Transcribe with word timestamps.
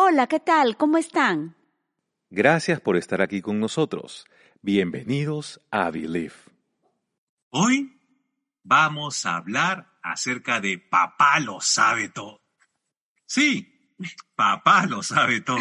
Hola, 0.00 0.28
¿qué 0.28 0.38
tal? 0.38 0.76
¿Cómo 0.76 0.96
están? 0.96 1.56
Gracias 2.30 2.80
por 2.80 2.96
estar 2.96 3.20
aquí 3.20 3.42
con 3.42 3.58
nosotros. 3.58 4.26
Bienvenidos 4.62 5.60
a 5.72 5.90
Believe. 5.90 6.36
Hoy 7.50 8.00
vamos 8.62 9.26
a 9.26 9.38
hablar 9.38 9.98
acerca 10.00 10.60
de 10.60 10.78
Papá 10.78 11.40
lo 11.40 11.60
sabe 11.60 12.10
todo. 12.10 12.40
Sí, 13.26 13.96
Papá 14.36 14.86
lo 14.86 15.02
sabe 15.02 15.40
todo. 15.40 15.58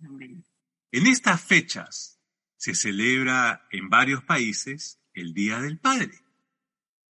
En 0.00 1.06
estas 1.06 1.40
fechas 1.40 2.20
se 2.56 2.74
celebra 2.74 3.68
en 3.70 3.88
varios 3.88 4.24
países 4.24 5.00
el 5.12 5.32
Día 5.32 5.60
del 5.60 5.78
Padre. 5.78 6.10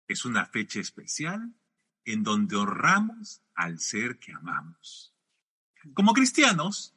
Es 0.09 0.25
una 0.25 0.47
fecha 0.47 0.81
especial 0.81 1.55
en 2.07 2.23
donde 2.23 2.57
honramos 2.57 3.43
al 3.55 3.79
ser 3.79 4.19
que 4.19 4.33
amamos. 4.33 5.14
Como 5.93 6.13
cristianos, 6.13 6.95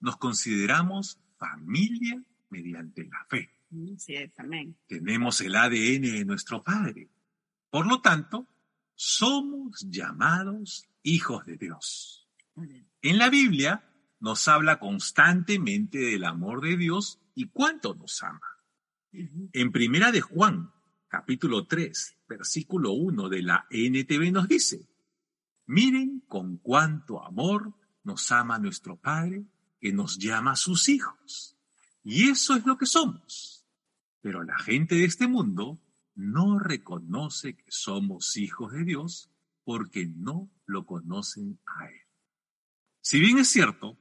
nos 0.00 0.16
consideramos 0.16 1.20
familia 1.36 2.22
mediante 2.50 3.04
la 3.04 3.26
fe. 3.28 3.50
Sí, 3.98 4.14
amén. 4.36 4.76
Tenemos 4.86 5.40
el 5.40 5.56
ADN 5.56 6.02
de 6.02 6.24
nuestro 6.24 6.62
Padre. 6.62 7.08
Por 7.70 7.86
lo 7.86 8.00
tanto, 8.00 8.46
somos 8.94 9.86
llamados 9.88 10.88
hijos 11.02 11.44
de 11.44 11.56
Dios. 11.56 12.28
En 13.02 13.18
la 13.18 13.28
Biblia 13.28 13.84
nos 14.20 14.48
habla 14.48 14.78
constantemente 14.78 15.98
del 15.98 16.24
amor 16.24 16.62
de 16.62 16.76
Dios 16.76 17.20
y 17.34 17.48
cuánto 17.48 17.94
nos 17.94 18.22
ama. 18.22 18.40
En 19.12 19.72
Primera 19.72 20.10
de 20.12 20.20
Juan, 20.20 20.72
capítulo 21.08 21.66
3, 21.66 22.16
versículo 22.28 22.92
1 22.92 23.28
de 23.28 23.42
la 23.42 23.66
NTV 23.70 24.32
nos 24.32 24.48
dice, 24.48 24.88
miren 25.66 26.20
con 26.26 26.58
cuánto 26.58 27.24
amor 27.24 27.74
nos 28.08 28.32
ama 28.32 28.58
nuestro 28.58 28.96
Padre 28.96 29.44
que 29.80 29.92
nos 29.92 30.18
llama 30.18 30.52
a 30.52 30.56
sus 30.56 30.88
hijos. 30.88 31.58
Y 32.02 32.30
eso 32.30 32.56
es 32.56 32.64
lo 32.64 32.78
que 32.78 32.86
somos. 32.86 33.66
Pero 34.22 34.42
la 34.42 34.58
gente 34.58 34.94
de 34.94 35.04
este 35.04 35.28
mundo 35.28 35.78
no 36.14 36.58
reconoce 36.58 37.54
que 37.54 37.70
somos 37.70 38.36
hijos 38.38 38.72
de 38.72 38.84
Dios 38.84 39.30
porque 39.62 40.06
no 40.06 40.50
lo 40.64 40.86
conocen 40.86 41.60
a 41.66 41.86
Él. 41.86 42.00
Si 43.02 43.20
bien 43.20 43.38
es 43.38 43.48
cierto, 43.48 43.98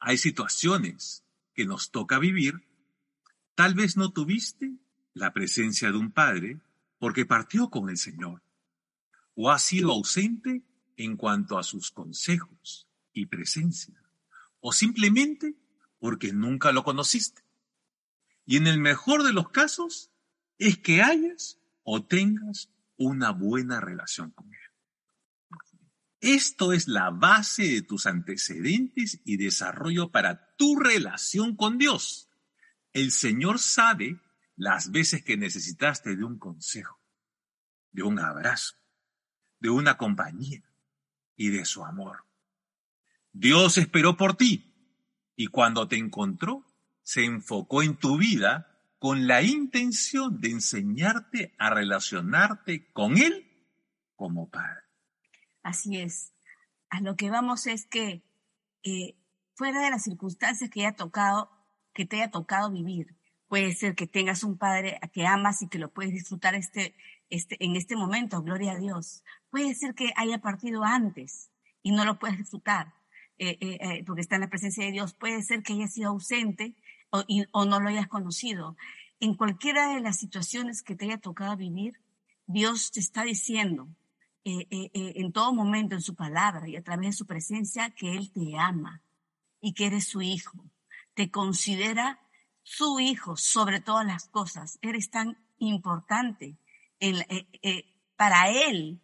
hay 0.00 0.18
situaciones 0.18 1.24
que 1.54 1.64
nos 1.64 1.92
toca 1.92 2.18
vivir, 2.18 2.66
tal 3.54 3.74
vez 3.74 3.96
no 3.96 4.10
tuviste 4.10 4.78
la 5.14 5.32
presencia 5.32 5.92
de 5.92 5.96
un 5.96 6.10
padre 6.10 6.60
porque 6.98 7.24
partió 7.24 7.70
con 7.70 7.88
el 7.88 7.98
Señor, 7.98 8.42
o 9.36 9.50
ha 9.50 9.60
sido 9.60 9.92
ausente 9.92 10.64
en 10.96 11.16
cuanto 11.16 11.56
a 11.56 11.62
sus 11.62 11.92
consejos 11.92 12.85
y 13.20 13.26
presencia, 13.26 13.94
o 14.60 14.72
simplemente 14.72 15.54
porque 15.98 16.32
nunca 16.32 16.72
lo 16.72 16.84
conociste. 16.84 17.42
Y 18.44 18.56
en 18.56 18.66
el 18.66 18.78
mejor 18.78 19.22
de 19.22 19.32
los 19.32 19.50
casos 19.50 20.10
es 20.58 20.78
que 20.78 21.02
hayas 21.02 21.58
o 21.82 22.04
tengas 22.04 22.70
una 22.96 23.30
buena 23.32 23.80
relación 23.80 24.30
con 24.30 24.52
Él. 24.52 24.60
Esto 26.20 26.72
es 26.72 26.88
la 26.88 27.10
base 27.10 27.64
de 27.64 27.82
tus 27.82 28.06
antecedentes 28.06 29.20
y 29.24 29.36
desarrollo 29.36 30.10
para 30.10 30.54
tu 30.56 30.78
relación 30.78 31.56
con 31.56 31.78
Dios. 31.78 32.28
El 32.92 33.12
Señor 33.12 33.58
sabe 33.58 34.20
las 34.56 34.90
veces 34.90 35.22
que 35.22 35.36
necesitaste 35.36 36.16
de 36.16 36.24
un 36.24 36.38
consejo, 36.38 37.00
de 37.92 38.02
un 38.02 38.18
abrazo, 38.18 38.74
de 39.60 39.70
una 39.70 39.96
compañía 39.96 40.62
y 41.36 41.50
de 41.50 41.64
su 41.64 41.84
amor. 41.84 42.25
Dios 43.38 43.76
esperó 43.76 44.16
por 44.16 44.34
ti 44.34 44.72
y 45.36 45.48
cuando 45.48 45.86
te 45.88 45.96
encontró, 45.96 46.64
se 47.02 47.24
enfocó 47.24 47.82
en 47.82 47.96
tu 47.96 48.16
vida 48.16 48.80
con 48.98 49.26
la 49.26 49.42
intención 49.42 50.40
de 50.40 50.52
enseñarte 50.52 51.54
a 51.58 51.68
relacionarte 51.68 52.90
con 52.92 53.18
Él 53.18 53.46
como 54.14 54.48
Padre. 54.48 54.80
Así 55.62 55.98
es. 55.98 56.32
A 56.88 57.02
lo 57.02 57.16
que 57.16 57.28
vamos 57.28 57.66
es 57.66 57.84
que 57.84 58.22
fuera 59.54 59.82
de 59.82 59.90
las 59.90 60.04
circunstancias 60.04 60.70
que, 60.70 60.86
haya 60.86 60.96
tocado, 60.96 61.50
que 61.92 62.06
te 62.06 62.16
haya 62.16 62.30
tocado 62.30 62.70
vivir, 62.70 63.14
Puede 63.48 63.76
ser 63.76 63.94
que 63.94 64.08
tengas 64.08 64.42
un 64.42 64.58
padre 64.58 64.98
a 65.02 65.06
que 65.06 65.24
amas 65.24 65.62
y 65.62 65.68
que 65.68 65.78
lo 65.78 65.92
puedes 65.92 66.12
disfrutar 66.12 66.56
este, 66.56 66.96
este, 67.30 67.64
en 67.64 67.76
este 67.76 67.94
momento, 67.94 68.42
gloria 68.42 68.72
a 68.72 68.76
Dios. 68.76 69.22
Puede 69.50 69.72
ser 69.76 69.94
que 69.94 70.12
haya 70.16 70.38
partido 70.38 70.82
antes 70.82 71.52
y 71.80 71.92
no 71.92 72.04
lo 72.04 72.18
puedes 72.18 72.38
disfrutar 72.38 72.92
eh, 73.38 73.58
eh, 73.60 73.78
eh, 73.80 74.04
porque 74.06 74.22
está 74.22 74.36
en 74.36 74.42
la 74.42 74.48
presencia 74.48 74.84
de 74.84 74.92
Dios. 74.92 75.14
Puede 75.14 75.42
ser 75.42 75.62
que 75.62 75.74
haya 75.74 75.88
sido 75.88 76.10
ausente 76.10 76.74
o, 77.10 77.64
no 77.64 77.80
lo 77.80 77.88
hayas 77.88 78.08
conocido. 78.08 78.76
En 79.20 79.34
cualquiera 79.34 79.94
de 79.94 80.00
las 80.00 80.18
situaciones 80.18 80.82
que 80.82 80.96
te 80.96 81.06
haya 81.06 81.18
tocado 81.18 81.56
vivir, 81.56 82.00
Dios 82.46 82.90
te 82.90 83.00
está 83.00 83.24
diciendo 83.24 83.88
en 84.44 85.32
todo 85.32 85.52
momento 85.52 85.96
en 85.96 86.02
su 86.02 86.14
palabra 86.14 86.68
y 86.68 86.76
a 86.76 86.82
través 86.82 87.06
de 87.06 87.12
su 87.14 87.26
presencia 87.26 87.90
que 87.90 88.16
Él 88.16 88.30
te 88.30 88.56
ama 88.56 89.02
y 89.60 89.72
que 89.72 89.86
eres 89.86 90.06
su 90.06 90.22
hijo. 90.22 90.64
Te 91.14 91.30
considera 91.30 92.20
su 92.62 93.00
hijo 93.00 93.36
sobre 93.36 93.80
todas 93.80 94.06
las 94.06 94.28
cosas. 94.28 94.78
Eres 94.82 95.10
tan 95.10 95.36
importante 95.58 96.56
para 98.16 98.50
él 98.50 99.00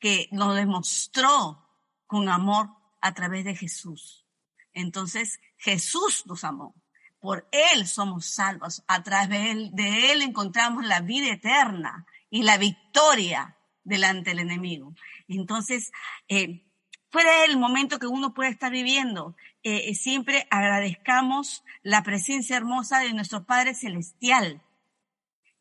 que 0.00 0.28
nos 0.32 0.56
demostró 0.56 1.64
con 2.06 2.28
amor 2.28 2.79
a 3.00 3.14
través 3.14 3.44
de 3.44 3.56
Jesús. 3.56 4.26
Entonces, 4.72 5.40
Jesús 5.56 6.24
nos 6.26 6.44
amó. 6.44 6.74
Por 7.18 7.48
Él 7.52 7.86
somos 7.86 8.26
salvos. 8.26 8.82
A 8.86 9.02
través 9.02 9.72
de 9.72 10.12
Él, 10.12 10.22
encontramos 10.22 10.84
la 10.86 11.00
vida 11.00 11.32
eterna 11.32 12.06
y 12.30 12.42
la 12.42 12.56
victoria 12.56 13.56
delante 13.84 14.30
del 14.30 14.40
enemigo. 14.40 14.94
Entonces, 15.28 15.92
eh, 16.28 16.64
fuera 17.10 17.42
del 17.42 17.58
momento 17.58 17.98
que 17.98 18.06
uno 18.06 18.32
puede 18.32 18.50
estar 18.50 18.70
viviendo, 18.70 19.36
eh, 19.62 19.94
siempre 19.94 20.46
agradezcamos 20.50 21.64
la 21.82 22.02
presencia 22.02 22.56
hermosa 22.56 23.00
de 23.00 23.12
nuestro 23.12 23.44
Padre 23.44 23.74
Celestial 23.74 24.62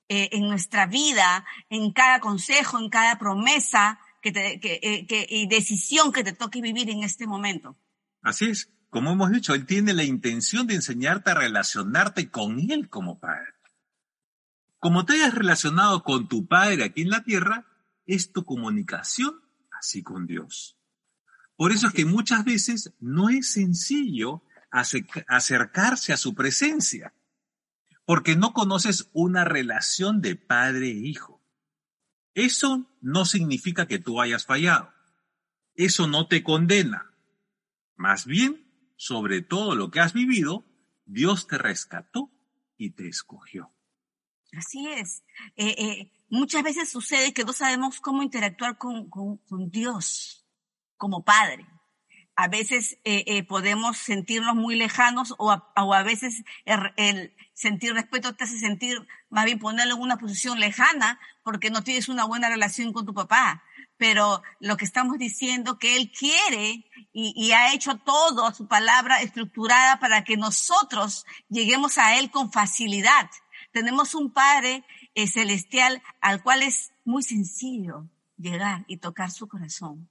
eh, 0.08 0.30
en 0.32 0.48
nuestra 0.48 0.86
vida, 0.86 1.46
en 1.70 1.92
cada 1.92 2.20
consejo, 2.20 2.80
en 2.80 2.90
cada 2.90 3.18
promesa 3.18 4.00
que 4.22 4.32
eh, 4.34 5.28
y 5.30 5.48
decisión 5.48 6.12
que 6.12 6.24
te 6.24 6.34
toque 6.34 6.62
vivir 6.62 6.90
en 6.90 7.04
este 7.04 7.28
momento. 7.28 7.78
Así 8.22 8.46
es, 8.46 8.72
como 8.90 9.12
hemos 9.12 9.32
dicho, 9.32 9.54
Él 9.54 9.66
tiene 9.66 9.94
la 9.94 10.04
intención 10.04 10.68
de 10.68 10.76
enseñarte 10.76 11.32
a 11.32 11.36
relacionarte 11.36 12.30
con 12.30 12.60
Él 12.72 12.90
como 12.90 13.20
Padre. 13.20 13.54
Como 14.80 15.06
te 15.06 15.14
hayas 15.14 15.36
relacionado 15.36 16.04
con 16.04 16.28
tu 16.28 16.48
Padre 16.48 16.84
aquí 16.84 17.02
en 17.02 17.10
la 17.10 17.24
tierra, 17.24 17.66
es 18.06 18.32
tu 18.32 18.46
comunicación 18.46 19.42
así 19.72 20.04
con 20.04 20.26
Dios. 20.26 20.78
Por 21.56 21.72
eso 21.72 21.88
es 21.88 21.94
que 21.94 22.06
muchas 22.06 22.46
veces 22.46 22.94
no 23.00 23.30
es 23.30 23.52
sencillo 23.52 24.44
acercarse 24.72 26.14
a 26.14 26.18
su 26.18 26.34
presencia, 26.34 27.14
porque 28.06 28.36
no 28.36 28.54
conoces 28.54 29.10
una 29.14 29.44
relación 29.44 30.22
de 30.22 30.36
padre 30.36 30.88
e 30.88 31.08
hijo. 31.08 31.39
Eso 32.40 32.90
no 33.02 33.26
significa 33.26 33.88
que 33.88 34.00
tú 34.00 34.22
hayas 34.22 34.46
fallado. 34.46 34.94
Eso 35.76 36.08
no 36.08 36.28
te 36.28 36.42
condena. 36.42 37.14
Más 37.96 38.26
bien, 38.26 38.66
sobre 38.96 39.42
todo 39.42 39.76
lo 39.76 39.92
que 39.92 40.00
has 40.00 40.14
vivido, 40.14 40.64
Dios 41.06 41.48
te 41.48 41.58
rescató 41.58 42.32
y 42.78 42.92
te 42.92 43.10
escogió. 43.10 43.74
Así 44.58 44.88
es. 44.88 45.24
Eh, 45.58 45.76
eh, 45.78 46.12
muchas 46.30 46.64
veces 46.64 46.90
sucede 46.90 47.34
que 47.34 47.44
no 47.44 47.52
sabemos 47.52 48.00
cómo 48.00 48.24
interactuar 48.24 48.78
con 48.78 49.70
Dios 49.70 50.46
como 50.96 51.24
padre. 51.24 51.66
A 52.42 52.48
veces 52.48 52.98
eh, 53.04 53.26
eh, 53.28 53.44
podemos 53.44 53.98
sentirnos 53.98 54.56
muy 54.56 54.76
lejanos 54.76 55.36
o 55.38 55.52
a, 55.52 56.04
veces 56.04 56.46
el, 56.64 57.36
sentir 57.54 57.94
respeto 57.94 58.34
te 58.34 58.46
hace 58.46 58.58
sentir, 58.58 59.06
más 59.30 59.44
bien 59.44 59.60
ponerlo 59.60 59.96
en 59.96 60.02
una 60.02 60.18
posición 60.18 60.58
lejana 60.58 61.20
porque 61.44 61.70
no 61.70 61.84
tienes 61.84 62.08
una 62.08 62.24
buena 62.24 62.48
relación 62.48 62.94
con 62.94 63.06
tu 63.06 63.14
papá. 63.14 63.62
Pero 63.98 64.42
lo 64.62 64.78
que 64.78 64.86
estamos 64.86 65.18
diciendo 65.18 65.80
que 65.80 65.98
él 65.98 66.14
quiere 66.18 66.86
y, 67.12 67.52
ha 67.52 67.74
hecho 67.74 67.98
todo 67.98 68.46
a 68.46 68.54
su 68.54 68.70
palabra 68.70 69.22
estructurada 69.22 70.00
para 70.00 70.24
que 70.24 70.38
nosotros 70.38 71.26
lleguemos 71.50 71.98
a 71.98 72.20
él 72.20 72.32
con 72.32 72.54
facilidad. 72.54 73.30
Tenemos 73.74 74.16
un 74.16 74.32
Padre 74.32 74.86
eh, 75.14 75.28
celestial 75.28 76.02
al 76.22 76.42
cual 76.42 76.62
es 76.62 76.94
muy 77.04 77.22
sencillo 77.22 78.08
llegar 78.38 78.86
y 78.88 78.96
tocar 78.96 79.30
su 79.30 79.50
corazón 79.50 80.08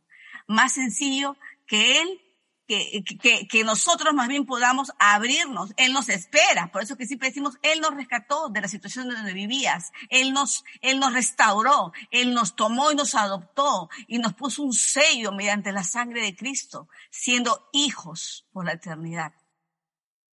más 0.48 0.72
sencillo 0.72 1.36
que 1.68 2.00
Él 2.00 2.20
que, 2.68 3.48
que, 3.48 3.64
nosotros 3.64 4.12
más 4.12 4.28
bien 4.28 4.44
podamos 4.44 4.92
abrirnos. 4.98 5.72
Él 5.78 5.94
nos 5.94 6.10
espera. 6.10 6.70
Por 6.70 6.82
eso 6.82 6.96
que 6.96 7.06
siempre 7.06 7.28
decimos, 7.28 7.54
Él 7.62 7.80
nos 7.80 7.94
rescató 7.94 8.50
de 8.50 8.60
la 8.60 8.68
situación 8.68 9.08
donde 9.08 9.32
vivías. 9.32 9.90
Él 10.10 10.34
nos, 10.34 10.64
Él 10.82 11.00
nos 11.00 11.14
restauró. 11.14 11.92
Él 12.10 12.34
nos 12.34 12.56
tomó 12.56 12.92
y 12.92 12.94
nos 12.94 13.14
adoptó 13.14 13.88
y 14.06 14.18
nos 14.18 14.34
puso 14.34 14.62
un 14.62 14.74
sello 14.74 15.32
mediante 15.32 15.72
la 15.72 15.82
sangre 15.82 16.22
de 16.22 16.36
Cristo, 16.36 16.88
siendo 17.10 17.70
hijos 17.72 18.46
por 18.52 18.66
la 18.66 18.72
eternidad. 18.72 19.32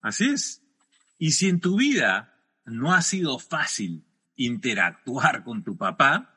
Así 0.02 0.30
es. 0.30 0.60
Y 1.18 1.32
si 1.32 1.48
en 1.48 1.60
tu 1.60 1.76
vida 1.76 2.34
no 2.64 2.92
ha 2.92 3.02
sido 3.02 3.38
fácil 3.38 4.08
interactuar 4.34 5.44
con 5.44 5.62
tu 5.62 5.76
papá, 5.76 6.34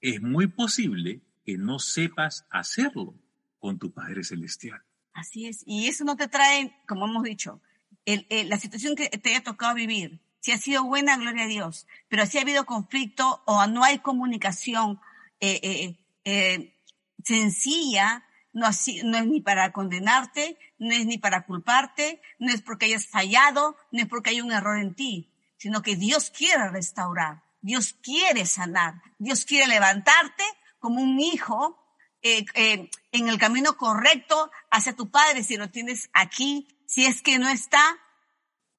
es 0.00 0.20
muy 0.20 0.48
posible 0.48 1.22
que 1.44 1.56
no 1.56 1.78
sepas 1.78 2.46
hacerlo 2.50 3.19
con 3.60 3.78
tu 3.78 3.92
Padre 3.92 4.24
Celestial. 4.24 4.82
Así 5.12 5.46
es. 5.46 5.62
Y 5.66 5.86
eso 5.86 6.04
no 6.04 6.16
te 6.16 6.26
trae, 6.26 6.74
como 6.88 7.06
hemos 7.06 7.22
dicho, 7.22 7.60
la 8.04 8.58
situación 8.58 8.96
que 8.96 9.08
te 9.08 9.30
haya 9.30 9.44
tocado 9.44 9.74
vivir. 9.74 10.20
Si 10.40 10.52
ha 10.52 10.58
sido 10.58 10.84
buena, 10.84 11.16
gloria 11.16 11.44
a 11.44 11.48
Dios. 11.48 11.86
Pero 12.08 12.26
si 12.26 12.38
ha 12.38 12.42
habido 12.42 12.64
conflicto 12.64 13.42
o 13.46 13.66
no 13.66 13.84
hay 13.84 13.98
comunicación 13.98 15.00
eh, 15.38 15.60
eh, 15.62 15.96
eh, 16.24 16.74
sencilla, 17.22 18.24
no, 18.52 18.68
no 19.04 19.18
es 19.18 19.26
ni 19.26 19.40
para 19.40 19.72
condenarte, 19.72 20.58
no 20.78 20.92
es 20.94 21.06
ni 21.06 21.18
para 21.18 21.44
culparte, 21.44 22.22
no 22.38 22.52
es 22.52 22.62
porque 22.62 22.86
hayas 22.86 23.06
fallado, 23.06 23.76
no 23.92 24.02
es 24.02 24.08
porque 24.08 24.30
hay 24.30 24.40
un 24.40 24.52
error 24.52 24.78
en 24.78 24.94
ti, 24.94 25.30
sino 25.58 25.82
que 25.82 25.96
Dios 25.96 26.30
quiere 26.30 26.68
restaurar, 26.70 27.42
Dios 27.60 27.94
quiere 28.02 28.46
sanar, 28.46 29.02
Dios 29.18 29.44
quiere 29.44 29.66
levantarte 29.66 30.44
como 30.78 31.02
un 31.02 31.20
hijo 31.20 31.79
eh, 32.22 32.44
eh, 32.54 32.90
en 33.12 33.28
el 33.28 33.38
camino 33.38 33.76
correcto 33.76 34.50
hacia 34.70 34.94
tu 34.94 35.10
Padre, 35.10 35.42
si 35.42 35.56
lo 35.56 35.70
tienes 35.70 36.10
aquí, 36.12 36.68
si 36.86 37.06
es 37.06 37.22
que 37.22 37.38
no 37.38 37.48
está, 37.48 37.82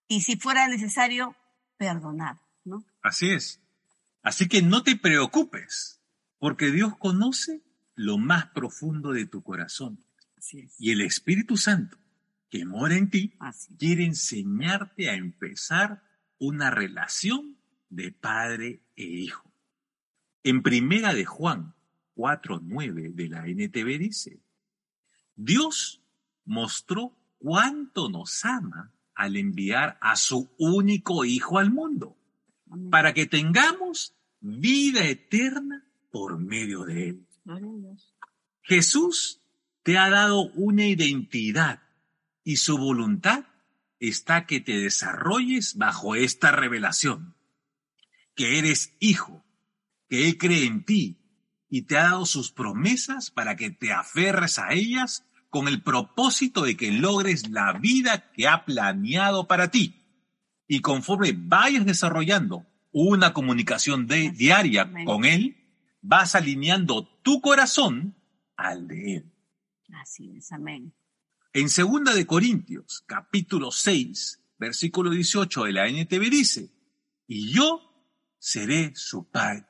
y 0.07 0.21
si 0.21 0.35
fuera 0.35 0.67
necesario, 0.67 1.35
perdonar, 1.77 2.37
¿no? 2.63 2.83
Así 3.01 3.31
es. 3.31 3.61
Así 4.21 4.47
que 4.47 4.61
no 4.61 4.83
te 4.83 4.95
preocupes, 4.95 6.01
porque 6.37 6.71
Dios 6.71 6.95
conoce 6.97 7.61
lo 7.95 8.17
más 8.17 8.47
profundo 8.47 9.11
de 9.11 9.25
tu 9.25 9.41
corazón. 9.41 10.03
Y 10.77 10.91
el 10.91 11.01
Espíritu 11.01 11.57
Santo, 11.57 11.97
que 12.49 12.65
mora 12.65 12.95
en 12.95 13.09
ti, 13.09 13.33
quiere 13.79 14.05
enseñarte 14.05 15.09
a 15.09 15.13
empezar 15.13 16.03
una 16.37 16.69
relación 16.69 17.57
de 17.89 18.11
padre 18.11 18.81
e 18.95 19.03
hijo. 19.03 19.51
En 20.43 20.63
primera 20.63 21.13
de 21.13 21.25
Juan 21.25 21.75
4.9 22.15 23.13
de 23.13 23.29
la 23.29 23.47
NTV 23.47 23.97
dice, 23.97 24.39
Dios 25.35 26.01
mostró 26.45 27.17
cuánto 27.37 28.09
nos 28.09 28.43
ama 28.45 28.93
al 29.15 29.37
enviar 29.37 29.97
a 30.01 30.15
su 30.15 30.49
único 30.57 31.25
Hijo 31.25 31.59
al 31.59 31.71
mundo, 31.71 32.17
para 32.89 33.13
que 33.13 33.25
tengamos 33.25 34.15
vida 34.39 35.05
eterna 35.05 35.85
por 36.11 36.39
medio 36.39 36.83
de 36.83 37.09
Él. 37.09 37.27
Jesús 38.61 39.41
te 39.83 39.97
ha 39.97 40.09
dado 40.09 40.43
una 40.53 40.87
identidad 40.87 41.81
y 42.43 42.57
su 42.57 42.77
voluntad 42.77 43.45
está 43.99 44.45
que 44.45 44.59
te 44.59 44.79
desarrolles 44.79 45.75
bajo 45.75 46.15
esta 46.15 46.51
revelación, 46.51 47.35
que 48.35 48.57
eres 48.57 48.95
hijo, 48.99 49.43
que 50.09 50.27
Él 50.27 50.37
cree 50.37 50.65
en 50.65 50.83
ti 50.83 51.20
y 51.73 51.83
te 51.83 51.97
ha 51.97 52.03
dado 52.03 52.25
sus 52.25 52.51
promesas 52.51 53.31
para 53.31 53.55
que 53.55 53.71
te 53.71 53.93
aferres 53.93 54.59
a 54.59 54.73
ellas 54.73 55.25
con 55.49 55.69
el 55.69 55.81
propósito 55.81 56.63
de 56.63 56.75
que 56.75 56.91
logres 56.91 57.49
la 57.49 57.71
vida 57.73 58.29
que 58.33 58.45
ha 58.45 58.65
planeado 58.65 59.47
para 59.47 59.71
ti. 59.71 59.95
Y 60.67 60.81
conforme 60.81 61.33
vayas 61.33 61.85
desarrollando 61.85 62.65
una 62.91 63.31
comunicación 63.31 64.05
diaria 64.05 64.91
con 65.05 65.23
Él, 65.23 65.55
vas 66.01 66.35
alineando 66.35 67.07
tu 67.23 67.39
corazón 67.39 68.15
al 68.57 68.89
de 68.89 69.15
Él. 69.15 69.31
Así 69.93 70.29
es, 70.35 70.51
amén. 70.51 70.93
En 71.53 71.69
segunda 71.69 72.13
de 72.13 72.25
Corintios, 72.25 73.01
capítulo 73.07 73.71
6, 73.71 74.41
versículo 74.59 75.09
18 75.09 75.63
de 75.63 75.71
la 75.71 75.87
NTV 75.87 76.29
dice, 76.29 76.69
y 77.27 77.49
yo 77.53 77.81
seré 78.39 78.91
su 78.93 79.29
padre, 79.29 79.65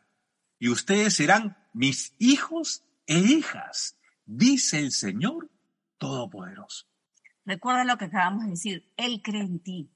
y 0.57 0.69
ustedes 0.69 1.13
serán 1.13 1.60
mis 1.73 2.15
hijos 2.19 2.83
e 3.05 3.17
hijas, 3.17 3.97
dice 4.25 4.79
el 4.79 4.91
Señor 4.91 5.49
Todopoderoso. 5.97 6.87
Recuerda 7.45 7.83
lo 7.83 7.97
que 7.97 8.05
acabamos 8.05 8.43
de 8.43 8.51
decir, 8.51 8.91
Él 8.97 9.21
cree 9.23 9.41
en 9.41 9.59
ti, 9.59 9.91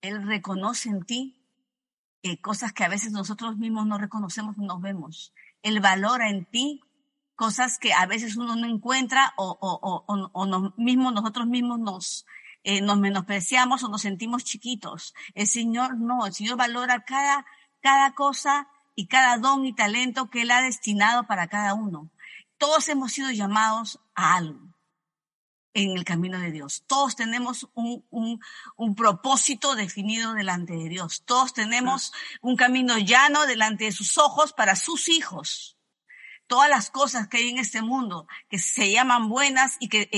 Él 0.00 0.26
reconoce 0.26 0.88
en 0.88 1.04
ti 1.04 1.38
eh, 2.22 2.40
cosas 2.40 2.72
que 2.72 2.84
a 2.84 2.88
veces 2.88 3.12
nosotros 3.12 3.56
mismos 3.56 3.86
no 3.86 3.98
reconocemos, 3.98 4.56
no 4.56 4.80
vemos. 4.80 5.32
Él 5.62 5.80
valora 5.80 6.30
en 6.30 6.44
ti 6.46 6.80
cosas 7.36 7.78
que 7.78 7.92
a 7.92 8.06
veces 8.06 8.36
uno 8.36 8.56
no 8.56 8.66
encuentra 8.66 9.32
o, 9.36 9.56
o, 9.60 10.04
o, 10.06 10.30
o 10.32 10.72
mismos, 10.76 11.14
nosotros 11.14 11.46
mismos 11.46 11.78
nos, 11.78 12.26
eh, 12.64 12.80
nos 12.80 12.98
menospreciamos 12.98 13.84
o 13.84 13.88
nos 13.88 14.02
sentimos 14.02 14.42
chiquitos. 14.42 15.14
El 15.34 15.46
Señor 15.46 15.96
no, 15.96 16.26
el 16.26 16.34
Señor 16.34 16.56
valora 16.56 17.04
cada, 17.04 17.46
cada 17.80 18.14
cosa 18.14 18.68
y 18.98 19.06
cada 19.06 19.38
don 19.38 19.64
y 19.64 19.72
talento 19.72 20.28
que 20.28 20.42
Él 20.42 20.50
ha 20.50 20.60
destinado 20.60 21.28
para 21.28 21.46
cada 21.46 21.72
uno. 21.72 22.10
Todos 22.56 22.88
hemos 22.88 23.12
sido 23.12 23.30
llamados 23.30 24.00
a 24.16 24.34
algo 24.34 24.58
en 25.72 25.96
el 25.96 26.04
camino 26.04 26.40
de 26.40 26.50
Dios. 26.50 26.82
Todos 26.88 27.14
tenemos 27.14 27.68
un, 27.74 28.04
un, 28.10 28.40
un 28.74 28.96
propósito 28.96 29.76
definido 29.76 30.34
delante 30.34 30.72
de 30.72 30.88
Dios. 30.88 31.22
Todos 31.24 31.54
tenemos 31.54 32.12
un 32.42 32.56
camino 32.56 32.98
llano 32.98 33.46
delante 33.46 33.84
de 33.84 33.92
sus 33.92 34.18
ojos 34.18 34.52
para 34.52 34.74
sus 34.74 35.08
hijos 35.08 35.77
todas 36.48 36.68
las 36.68 36.90
cosas 36.90 37.28
que 37.28 37.36
hay 37.36 37.50
en 37.50 37.58
este 37.58 37.82
mundo 37.82 38.26
que 38.48 38.58
se 38.58 38.90
llaman 38.90 39.28
buenas 39.28 39.76
y 39.78 39.88
que 39.88 40.08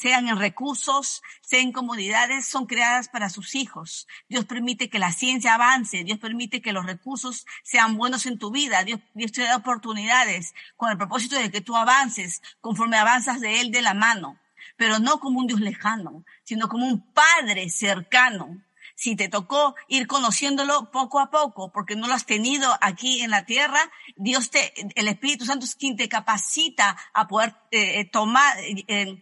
sean 0.00 0.28
en 0.28 0.38
recursos, 0.38 1.22
sean 1.42 1.70
comodidades, 1.70 2.46
son 2.46 2.66
creadas 2.66 3.08
para 3.08 3.28
sus 3.28 3.54
hijos. 3.54 4.08
Dios 4.28 4.46
permite 4.46 4.88
que 4.88 4.98
la 4.98 5.12
ciencia 5.12 5.54
avance, 5.54 6.02
Dios 6.02 6.18
permite 6.18 6.60
que 6.60 6.72
los 6.72 6.86
recursos 6.86 7.46
sean 7.62 7.96
buenos 7.96 8.26
en 8.26 8.38
tu 8.38 8.50
vida, 8.50 8.82
Dios, 8.82 9.00
Dios 9.14 9.30
te 9.32 9.42
da 9.42 9.56
oportunidades 9.56 10.54
con 10.76 10.90
el 10.90 10.96
propósito 10.96 11.36
de 11.36 11.50
que 11.50 11.60
tú 11.60 11.76
avances 11.76 12.42
conforme 12.60 12.96
avanzas 12.96 13.40
de 13.40 13.60
Él 13.60 13.70
de 13.70 13.82
la 13.82 13.94
mano, 13.94 14.40
pero 14.76 14.98
no 14.98 15.20
como 15.20 15.40
un 15.40 15.46
Dios 15.46 15.60
lejano, 15.60 16.24
sino 16.42 16.68
como 16.68 16.86
un 16.86 17.12
Padre 17.12 17.68
cercano 17.68 18.65
si 18.96 19.14
te 19.14 19.28
tocó 19.28 19.76
ir 19.88 20.06
conociéndolo 20.06 20.90
poco 20.90 21.20
a 21.20 21.30
poco, 21.30 21.70
porque 21.70 21.94
no 21.94 22.08
lo 22.08 22.14
has 22.14 22.24
tenido 22.24 22.76
aquí 22.80 23.20
en 23.20 23.30
la 23.30 23.44
tierra, 23.44 23.78
Dios 24.16 24.50
te, 24.50 24.72
el 24.98 25.06
Espíritu 25.06 25.44
Santo 25.44 25.66
es 25.66 25.76
quien 25.76 25.96
te 25.96 26.08
capacita 26.08 26.96
a 27.12 27.28
poder 27.28 27.54
eh, 27.70 28.00
eh, 28.00 28.04
tomar, 28.06 28.56
eh, 28.58 29.18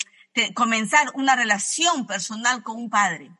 comenzar 0.54 1.10
una 1.14 1.34
relación 1.34 2.06
personal 2.06 2.62
con 2.62 2.76
un 2.76 2.88
Padre. 2.88 3.36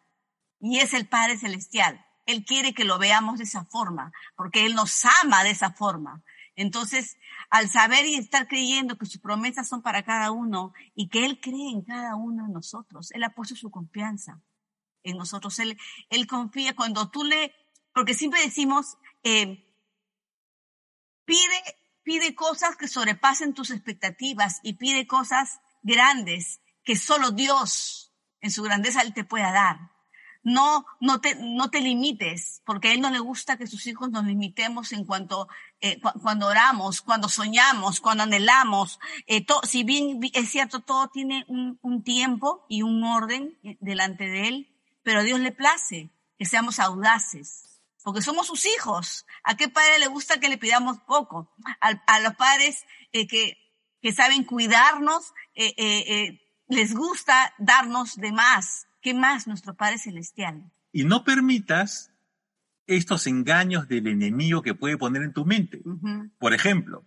Y 0.61 0.81
es 0.81 0.93
el 0.93 1.07
Padre 1.07 1.39
Celestial. 1.39 2.05
Él 2.27 2.45
quiere 2.45 2.75
que 2.75 2.85
lo 2.85 2.99
veamos 2.99 3.39
de 3.39 3.45
esa 3.45 3.65
forma, 3.67 4.13
porque 4.37 4.67
Él 4.67 4.75
nos 4.75 5.05
ama 5.23 5.45
de 5.45 5.51
esa 5.51 5.73
forma. 5.73 6.25
Entonces, 6.57 7.17
al 7.49 7.69
saber 7.69 8.07
y 8.07 8.17
estar 8.17 8.49
creyendo 8.49 8.99
que 8.99 9.07
sus 9.07 9.21
promesas 9.21 9.69
son 9.69 9.83
para 9.83 10.03
cada 10.03 10.33
uno 10.33 10.73
y 10.97 11.09
que 11.09 11.27
Él 11.27 11.39
cree 11.41 11.71
en 11.71 11.83
cada 11.83 12.17
uno 12.17 12.47
de 12.47 12.53
nosotros, 12.53 13.13
Él 13.13 13.23
ha 13.23 13.35
puesto 13.35 13.55
su 13.55 13.71
confianza 13.71 14.41
en 15.05 15.17
nosotros. 15.17 15.59
Él, 15.61 15.79
él 16.11 16.27
confía 16.27 16.75
cuando 16.75 17.11
tú 17.11 17.23
le, 17.23 17.55
porque 17.95 18.15
siempre 18.15 18.43
decimos, 18.43 18.97
eh, 19.23 19.65
pide, 21.25 21.63
pide 22.03 22.35
cosas 22.35 22.77
que 22.77 22.89
sobrepasen 22.89 23.55
tus 23.55 23.71
expectativas 23.71 24.59
y 24.63 24.75
pide 24.75 25.07
cosas 25.07 25.61
grandes 25.83 26.61
que 26.83 26.97
solo 26.97 27.31
Dios 27.31 28.13
en 28.41 28.51
su 28.51 28.63
grandeza 28.63 29.03
Él 29.03 29.15
te 29.15 29.25
pueda 29.25 29.53
dar. 29.53 29.79
No, 30.43 30.85
no 31.01 31.23
te, 31.23 31.37
no 31.37 31.71
te 31.71 31.81
limites, 31.81 32.61
porque 32.67 32.93
Él 32.93 33.01
no 33.01 33.09
le 33.09 33.19
gusta 33.19 33.57
que 33.57 33.67
sus 33.67 33.87
hijos 33.87 34.11
nos 34.11 34.27
limitemos 34.27 34.93
en 34.93 35.07
cuanto, 35.07 35.49
eh, 35.81 35.99
cuando 36.21 36.49
oramos, 36.49 37.01
cuando 37.01 37.31
soñamos, 37.31 38.01
cuando 38.01 38.25
anhelamos. 38.25 39.01
Eh, 39.27 39.47
si 39.63 39.85
bien 39.85 40.21
es 40.35 40.51
cierto, 40.51 40.81
todo 40.81 41.09
tiene 41.09 41.47
un 41.49 42.03
tiempo 42.05 42.67
y 42.69 42.83
un 42.83 43.03
orden 43.05 43.59
delante 43.81 44.29
de 44.29 44.49
Él, 44.49 44.74
pero 45.05 45.21
a 45.21 45.23
Dios 45.23 45.39
le 45.39 45.53
place 45.53 46.11
que 46.37 46.45
seamos 46.45 46.81
audaces, 46.81 47.81
porque 48.03 48.23
somos 48.23 48.49
sus 48.49 48.67
hijos. 48.67 49.25
¿A 49.45 49.57
qué 49.57 49.69
padre 49.69 50.01
le 50.01 50.09
gusta 50.09 50.41
que 50.41 50.49
le 50.49 50.59
pidamos 50.59 50.99
poco? 51.07 51.55
A, 51.81 52.21
los 52.21 52.35
padres 52.35 52.85
eh, 53.13 53.29
que, 53.29 53.57
que, 54.03 54.13
saben 54.13 54.43
cuidarnos, 54.43 55.33
eh, 55.55 55.75
eh, 55.79 56.41
les 56.67 56.95
gusta 56.95 57.55
darnos 57.59 58.17
de 58.17 58.33
más. 58.33 58.89
¿Qué 59.01 59.15
más 59.15 59.47
nuestro 59.47 59.75
Padre 59.75 59.99
Celestial? 59.99 60.73
Y 60.91 61.05
no 61.05 61.25
permitas 61.25 62.11
estos 62.87 63.27
engaños 63.27 63.87
del 63.87 64.07
enemigo 64.07 64.63
que 64.63 64.75
puede 64.75 64.97
poner 64.97 65.23
en 65.23 65.33
tu 65.33 65.45
mente. 65.45 65.83
Por 66.39 66.55
ejemplo, 66.55 67.05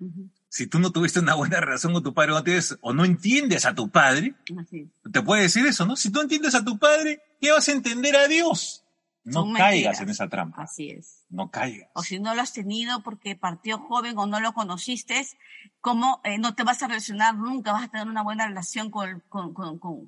si 0.50 0.68
tú 0.68 0.80
no 0.80 0.92
tuviste 0.92 1.20
una 1.20 1.36
buena 1.36 1.60
relación 1.60 1.94
con 1.94 2.04
tu 2.04 2.13
padre 2.13 2.32
o 2.32 2.36
no, 2.36 2.44
tienes- 2.44 2.77
o 2.82 2.94
no 2.94 3.06
entiendes 3.06 3.66
a 3.66 3.75
tu 3.75 3.89
padre, 3.89 4.34
Así 4.60 4.89
te 5.12 5.22
puede 5.22 5.44
decir 5.44 5.66
eso, 5.66 5.86
¿no? 5.86 5.96
Si 5.96 6.12
tú 6.12 6.22
entiendes 6.22 6.56
a 6.56 6.63
tu 6.63 6.77
padre, 6.77 7.22
¿qué 7.42 7.51
vas 7.51 7.68
a 7.68 7.72
entender 7.74 8.16
a 8.16 8.27
Dios? 8.27 8.84
No 9.25 9.42
Son 9.42 9.54
caigas 9.56 9.74
mentiras. 9.74 10.01
en 10.01 10.10
esa 10.10 10.30
trampa, 10.30 10.62
Así 10.63 10.89
es. 10.89 11.25
no 11.30 11.51
caigas. 11.51 11.89
O 11.94 12.01
si 12.01 12.18
no 12.18 12.34
lo 12.34 12.42
has 12.42 12.54
tenido 12.54 13.04
porque 13.04 13.36
partió 13.36 13.77
joven 13.77 14.18
o 14.18 14.25
no 14.25 14.39
lo 14.39 14.54
conociste, 14.54 15.27
¿cómo 15.82 16.22
eh, 16.24 16.38
no 16.38 16.56
te 16.56 16.63
vas 16.63 16.82
a 16.82 16.88
relacionar 16.88 17.36
nunca? 17.36 17.74
Vas 17.74 17.84
a 17.84 17.88
tener 17.89 18.08
una 18.08 18.22
buena 18.24 18.48
relación 18.48 18.89
con, 18.89 19.20
con, 19.27 19.54
con, 19.54 19.77
con, 19.80 20.08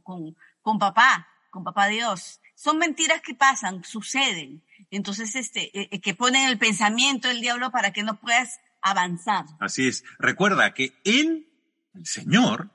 con, 0.62 0.79
papá, 0.79 1.27
con 1.51 1.65
papá 1.65 1.88
Dios. 1.88 2.39
Son 2.55 2.77
mentiras 2.77 3.22
que 3.22 3.36
pasan, 3.36 3.84
suceden. 3.84 4.63
Entonces, 4.89 5.36
este, 5.36 5.77
eh, 5.77 5.89
eh, 5.91 6.00
que 6.00 6.13
ponen 6.15 6.48
el 6.48 6.58
pensamiento 6.58 7.29
el 7.29 7.41
diablo 7.41 7.72
para 7.72 7.91
que 7.91 8.03
no 8.03 8.19
puedas 8.22 8.60
avanzar. 8.81 9.45
Así 9.59 9.88
es. 9.88 10.03
Recuerda 10.17 10.74
que 10.74 10.93
Él, 11.03 11.48
el 11.93 12.05
Señor, 12.05 12.71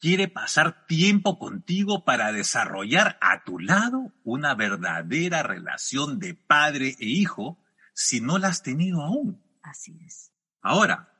quiere 0.00 0.28
pasar 0.28 0.86
tiempo 0.86 1.38
contigo 1.38 2.04
para 2.04 2.32
desarrollar 2.32 3.18
a 3.20 3.44
tu 3.44 3.58
lado 3.58 4.12
una 4.24 4.54
verdadera 4.54 5.42
relación 5.42 6.18
de 6.18 6.34
padre 6.34 6.96
e 7.00 7.06
hijo 7.06 7.58
si 7.94 8.20
no 8.20 8.38
la 8.38 8.48
has 8.48 8.62
tenido 8.62 9.02
aún. 9.02 9.42
Así 9.62 9.98
es. 10.06 10.32
Ahora, 10.62 11.12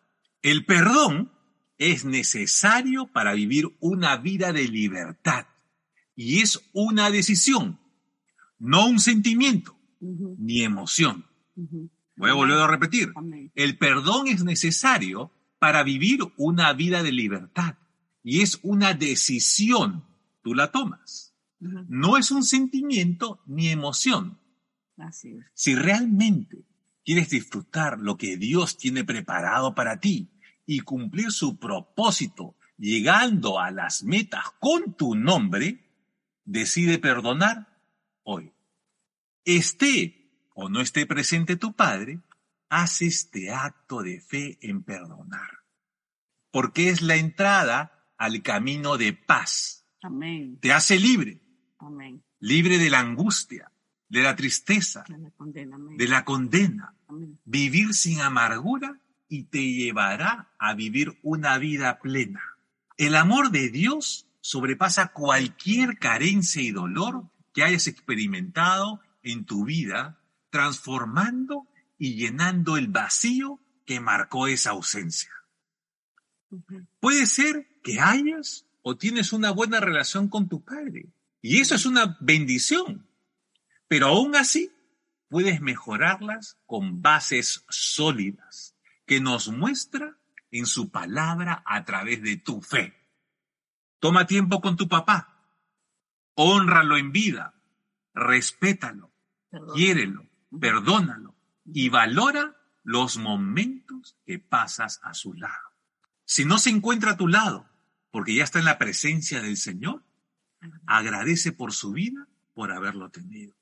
el 0.42 0.64
perdón 0.64 1.32
es 1.78 2.04
necesario 2.04 3.06
para 3.06 3.32
vivir 3.32 3.76
una 3.80 4.16
vida 4.16 4.52
de 4.52 4.68
libertad 4.68 5.46
y 6.14 6.40
es 6.40 6.60
una 6.72 7.10
decisión, 7.10 7.80
no 8.58 8.86
un 8.86 8.98
sentimiento 8.98 9.78
ni 10.00 10.62
emoción. 10.62 11.26
Voy 12.18 12.30
a 12.30 12.34
volver 12.34 12.58
a 12.58 12.66
repetir. 12.66 13.12
El 13.54 13.78
perdón 13.78 14.26
es 14.26 14.44
necesario 14.44 15.32
para 15.58 15.82
vivir 15.84 16.20
una 16.36 16.72
vida 16.72 17.02
de 17.02 17.12
libertad 17.12 17.76
y 18.22 18.42
es 18.42 18.58
una 18.62 18.92
decisión. 18.92 20.04
Tú 20.42 20.54
la 20.54 20.70
tomas. 20.72 21.34
No 21.60 22.16
es 22.16 22.30
un 22.30 22.42
sentimiento 22.42 23.40
ni 23.46 23.68
emoción. 23.68 24.38
Así 24.96 25.30
es. 25.30 25.46
Si 25.54 25.74
realmente 25.74 26.64
quieres 27.04 27.30
disfrutar 27.30 27.98
lo 27.98 28.16
que 28.16 28.36
Dios 28.36 28.76
tiene 28.76 29.04
preparado 29.04 29.74
para 29.74 30.00
ti 30.00 30.28
y 30.66 30.80
cumplir 30.80 31.30
su 31.30 31.56
propósito 31.58 32.56
llegando 32.76 33.60
a 33.60 33.70
las 33.70 34.02
metas 34.02 34.44
con 34.58 34.94
tu 34.94 35.14
nombre, 35.14 35.84
decide 36.44 36.98
perdonar 36.98 37.68
hoy. 38.24 38.52
Esté 39.44 40.17
o 40.60 40.68
no 40.68 40.80
esté 40.80 41.06
presente 41.06 41.54
tu 41.54 41.72
Padre, 41.72 42.18
haz 42.68 43.00
este 43.02 43.52
acto 43.52 44.02
de 44.02 44.20
fe 44.20 44.58
en 44.60 44.82
perdonar, 44.82 45.60
porque 46.50 46.88
es 46.88 47.00
la 47.00 47.14
entrada 47.14 48.08
al 48.16 48.42
camino 48.42 48.96
de 48.96 49.12
paz. 49.12 49.86
Amén. 50.02 50.58
Te 50.60 50.72
hace 50.72 50.98
libre, 50.98 51.40
Amén. 51.78 52.24
libre 52.40 52.78
de 52.78 52.90
la 52.90 52.98
angustia, 52.98 53.70
de 54.08 54.22
la 54.22 54.34
tristeza, 54.34 55.04
Que 55.04 55.16
la 55.16 55.30
condena. 55.30 55.76
Amén. 55.76 55.96
de 55.96 56.08
la 56.08 56.24
condena, 56.24 56.94
Amén. 57.06 57.38
vivir 57.44 57.94
sin 57.94 58.20
amargura 58.20 58.98
y 59.28 59.44
te 59.44 59.62
llevará 59.64 60.50
a 60.58 60.74
vivir 60.74 61.20
una 61.22 61.56
vida 61.58 62.00
plena. 62.00 62.42
El 62.96 63.14
amor 63.14 63.52
de 63.52 63.68
Dios 63.68 64.26
sobrepasa 64.40 65.12
cualquier 65.12 66.00
carencia 66.00 66.60
y 66.62 66.72
dolor 66.72 67.30
que 67.54 67.62
hayas 67.62 67.86
experimentado 67.86 69.00
en 69.22 69.44
tu 69.44 69.64
vida, 69.64 70.17
transformando 70.50 71.66
y 71.98 72.14
llenando 72.14 72.76
el 72.76 72.88
vacío 72.88 73.60
que 73.84 74.00
marcó 74.00 74.46
esa 74.46 74.70
ausencia. 74.70 75.30
Puede 77.00 77.26
ser 77.26 77.66
que 77.82 78.00
hayas 78.00 78.66
o 78.82 78.96
tienes 78.96 79.32
una 79.32 79.50
buena 79.50 79.80
relación 79.80 80.28
con 80.28 80.48
tu 80.48 80.64
padre. 80.64 81.06
Y 81.40 81.60
eso 81.60 81.74
es 81.74 81.86
una 81.86 82.16
bendición. 82.20 83.06
Pero 83.86 84.08
aún 84.08 84.36
así, 84.36 84.72
puedes 85.28 85.60
mejorarlas 85.60 86.58
con 86.66 87.02
bases 87.02 87.64
sólidas 87.68 88.74
que 89.06 89.20
nos 89.20 89.48
muestra 89.48 90.16
en 90.50 90.66
su 90.66 90.90
palabra 90.90 91.62
a 91.66 91.84
través 91.84 92.22
de 92.22 92.36
tu 92.36 92.60
fe. 92.62 92.94
Toma 94.00 94.26
tiempo 94.26 94.60
con 94.60 94.76
tu 94.76 94.88
papá. 94.88 95.44
Honralo 96.34 96.96
en 96.96 97.12
vida. 97.12 97.54
Respétalo. 98.14 99.10
Perdón. 99.50 99.76
Quiérelo. 99.76 100.26
Perdónalo. 100.50 101.34
Y 101.64 101.88
valora 101.88 102.56
los 102.82 103.18
momentos 103.18 104.16
que 104.24 104.38
pasas 104.38 105.00
a 105.02 105.12
su 105.14 105.34
lado. 105.34 105.74
Si 106.24 106.44
no 106.44 106.58
se 106.58 106.70
encuentra 106.70 107.12
a 107.12 107.16
tu 107.16 107.28
lado, 107.28 107.68
porque 108.10 108.34
ya 108.34 108.44
está 108.44 108.58
en 108.58 108.64
la 108.64 108.78
presencia 108.78 109.42
del 109.42 109.56
Señor, 109.56 110.02
agradece 110.86 111.52
por 111.52 111.72
su 111.72 111.92
vida, 111.92 112.26
por 112.54 112.72
haberlo 112.72 113.10
tenido. 113.10 113.54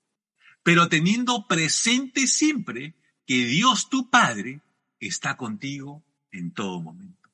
Pero 0.62 0.88
teniendo 0.88 1.47
presente 1.47 2.26
siempre 2.26 2.95
que 3.26 3.45
Dios 3.47 3.88
tu 3.88 4.11
Padre 4.11 4.62
está 5.00 5.37
contigo 5.37 6.05
en 6.31 6.52
todo 6.52 6.81
momento. 6.81 7.28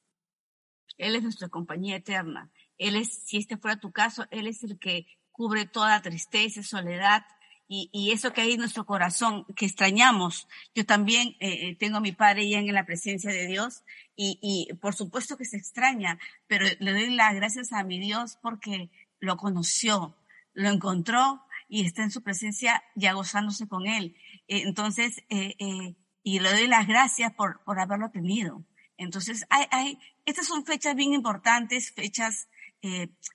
Él 0.98 1.16
es 1.16 1.22
nuestra 1.22 1.48
compañía 1.48 1.96
eterna. 1.96 2.50
Él 2.78 2.96
es, 2.96 3.24
si 3.24 3.36
este 3.36 3.56
fuera 3.56 3.78
tu 3.78 3.92
caso, 3.92 4.26
Él 4.30 4.46
es 4.46 4.62
el 4.64 4.78
que 4.78 5.06
cubre 5.30 5.66
toda 5.66 6.02
tristeza, 6.02 6.62
soledad 6.62 7.24
y, 7.68 7.88
y 7.92 8.12
eso 8.12 8.32
que 8.32 8.42
hay 8.42 8.52
en 8.52 8.60
nuestro 8.60 8.84
corazón, 8.84 9.44
que 9.56 9.66
extrañamos. 9.66 10.48
Yo 10.74 10.84
también 10.84 11.36
eh, 11.40 11.68
eh, 11.68 11.76
tengo 11.78 11.98
a 11.98 12.00
mi 12.00 12.12
padre 12.12 12.48
ya 12.48 12.58
en 12.58 12.72
la 12.72 12.86
presencia 12.86 13.30
de 13.30 13.46
Dios 13.46 13.82
y, 14.16 14.38
y 14.42 14.74
por 14.74 14.94
supuesto 14.94 15.36
que 15.36 15.44
se 15.44 15.56
extraña, 15.56 16.18
pero 16.46 16.66
le 16.78 16.92
doy 16.92 17.14
las 17.14 17.34
gracias 17.34 17.72
a 17.72 17.84
mi 17.84 17.98
Dios 17.98 18.38
porque 18.42 18.90
lo 19.20 19.36
conoció, 19.36 20.16
lo 20.52 20.68
encontró 20.68 21.42
y 21.72 21.86
está 21.86 22.02
en 22.02 22.10
su 22.10 22.22
presencia 22.22 22.82
ya 22.94 23.14
gozándose 23.14 23.66
con 23.66 23.86
Él. 23.86 24.14
Eh, 24.46 24.60
entonces, 24.66 25.24
eh, 25.30 25.54
eh, 25.58 25.94
y 26.22 26.40
le 26.40 26.50
doy 26.50 26.66
las 26.66 26.86
gracias 26.86 27.32
por, 27.32 27.64
por 27.64 27.80
haberlo 27.80 28.10
tenido. 28.10 28.62
Entonces, 28.98 29.46
hay, 29.48 29.64
hay, 29.70 29.98
estas 30.26 30.46
son 30.46 30.66
fechas 30.66 30.94
bien 30.94 31.14
importantes, 31.14 31.90
fechas 31.92 32.48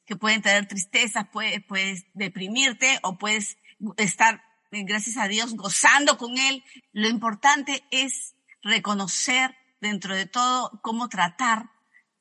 que 0.05 0.15
pueden 0.17 0.41
traer 0.41 0.67
tristeza, 0.67 1.31
puedes, 1.31 1.63
puedes 1.63 2.05
deprimirte 2.13 3.00
o 3.01 3.17
puedes 3.17 3.57
estar, 3.98 4.43
eh, 4.72 4.84
gracias 4.84 5.17
a 5.17 5.27
Dios, 5.27 5.55
gozando 5.55 6.17
con 6.17 6.38
Él. 6.38 6.63
Lo 6.93 7.07
importante 7.07 7.84
es 7.91 8.36
reconocer 8.62 9.55
dentro 9.81 10.15
de 10.15 10.25
todo 10.25 10.79
cómo 10.81 11.10
tratar 11.10 11.69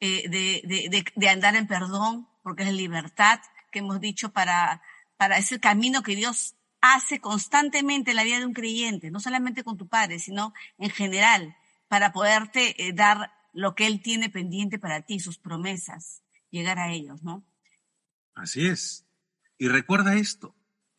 eh, 0.01 0.29
de, 0.29 0.63
de, 0.65 0.89
de, 0.89 1.05
de 1.15 1.29
andar 1.29 1.57
en 1.57 1.67
perdón, 1.67 2.29
porque 2.43 2.65
es 2.65 2.73
libertad 2.73 3.41
que 3.73 3.81
hemos 3.81 4.01
dicho 4.01 4.33
para, 4.33 4.83
para 5.17 5.39
ese 5.39 5.59
camino 5.61 6.03
que 6.03 6.17
Dios 6.17 6.55
hace 6.81 7.21
constantemente 7.21 8.11
en 8.11 8.17
la 8.17 8.25
vida 8.25 8.39
de 8.39 8.47
un 8.47 8.53
creyente, 8.53 9.11
no 9.11 9.21
solamente 9.21 9.65
con 9.65 9.77
tu 9.77 9.89
padre, 9.89 10.19
sino 10.19 10.53
en 10.79 10.91
general, 10.91 11.57
para 11.89 12.13
poderte 12.13 12.87
eh, 12.87 12.93
dar 12.93 13.33
lo 13.53 13.75
que 13.75 13.87
Él 13.87 14.03
tiene 14.03 14.29
pendiente 14.29 14.79
para 14.79 15.03
ti, 15.03 15.19
sus 15.19 15.39
promesas, 15.39 16.23
llegar 16.51 16.79
a 16.79 16.93
ellos, 16.93 17.23
¿no? 17.23 17.45
Así 18.35 18.67
es. 18.67 19.07
Y 19.59 19.69
recuerda 19.69 20.15
esto, 20.15 20.55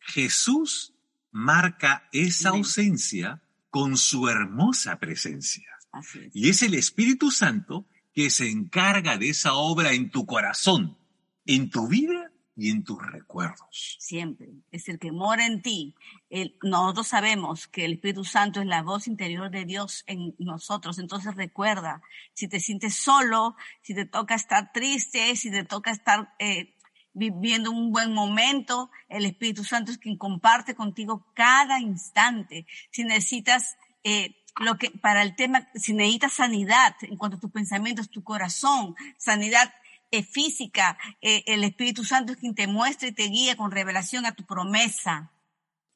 Jesús 0.08 0.94
marca 1.30 2.08
esa 2.12 2.50
ausencia 2.50 3.42
con 3.70 3.96
su 3.96 4.28
hermosa 4.28 4.98
presencia. 4.98 5.68
Es. 5.92 6.30
Y 6.34 6.48
es 6.48 6.62
el 6.62 6.74
Espíritu 6.74 7.30
Santo 7.30 7.86
que 8.14 8.30
se 8.30 8.50
encarga 8.50 9.16
de 9.16 9.28
esa 9.28 9.54
obra 9.54 9.92
en 9.92 10.10
tu 10.10 10.26
corazón, 10.26 10.98
en 11.46 11.70
tu 11.70 11.86
vida 11.88 12.32
y 12.56 12.70
en 12.70 12.82
tus 12.82 12.98
recuerdos. 13.00 13.96
Siempre. 14.00 14.48
Es 14.72 14.88
el 14.88 14.98
que 14.98 15.12
mora 15.12 15.46
en 15.46 15.62
ti. 15.62 15.94
El- 16.28 16.56
nosotros 16.62 17.06
sabemos 17.06 17.68
que 17.68 17.84
el 17.84 17.92
Espíritu 17.94 18.24
Santo 18.24 18.60
es 18.60 18.66
la 18.66 18.82
voz 18.82 19.06
interior 19.06 19.50
de 19.50 19.64
Dios 19.64 20.02
en 20.08 20.34
nosotros. 20.38 20.98
Entonces 20.98 21.36
recuerda, 21.36 22.02
si 22.34 22.48
te 22.48 22.58
sientes 22.58 22.96
solo, 22.96 23.54
si 23.82 23.94
te 23.94 24.06
toca 24.06 24.34
estar 24.34 24.72
triste, 24.72 25.36
si 25.36 25.50
te 25.50 25.64
toca 25.64 25.92
estar 25.92 26.34
eh, 26.40 26.74
viviendo 27.18 27.70
un 27.70 27.92
buen 27.92 28.12
momento, 28.14 28.90
el 29.08 29.26
Espíritu 29.26 29.64
Santo 29.64 29.90
es 29.90 29.98
quien 29.98 30.16
comparte 30.16 30.74
contigo 30.74 31.26
cada 31.34 31.80
instante. 31.80 32.66
Si 32.90 33.04
necesitas 33.04 33.76
eh, 34.04 34.36
lo 34.60 34.78
que 34.78 34.90
para 34.90 35.22
el 35.22 35.36
tema, 35.36 35.68
si 35.74 35.92
necesitas 35.92 36.34
sanidad 36.34 36.94
en 37.02 37.16
cuanto 37.16 37.36
a 37.36 37.40
tus 37.40 37.50
pensamientos, 37.50 38.10
tu 38.10 38.22
corazón, 38.22 38.94
sanidad 39.18 39.72
eh, 40.10 40.22
física, 40.22 40.96
eh, 41.20 41.42
el 41.46 41.64
Espíritu 41.64 42.04
Santo 42.04 42.32
es 42.32 42.38
quien 42.38 42.54
te 42.54 42.66
muestra 42.66 43.08
y 43.08 43.12
te 43.12 43.24
guía 43.24 43.56
con 43.56 43.70
revelación 43.70 44.24
a 44.24 44.32
tu 44.32 44.46
promesa, 44.46 45.32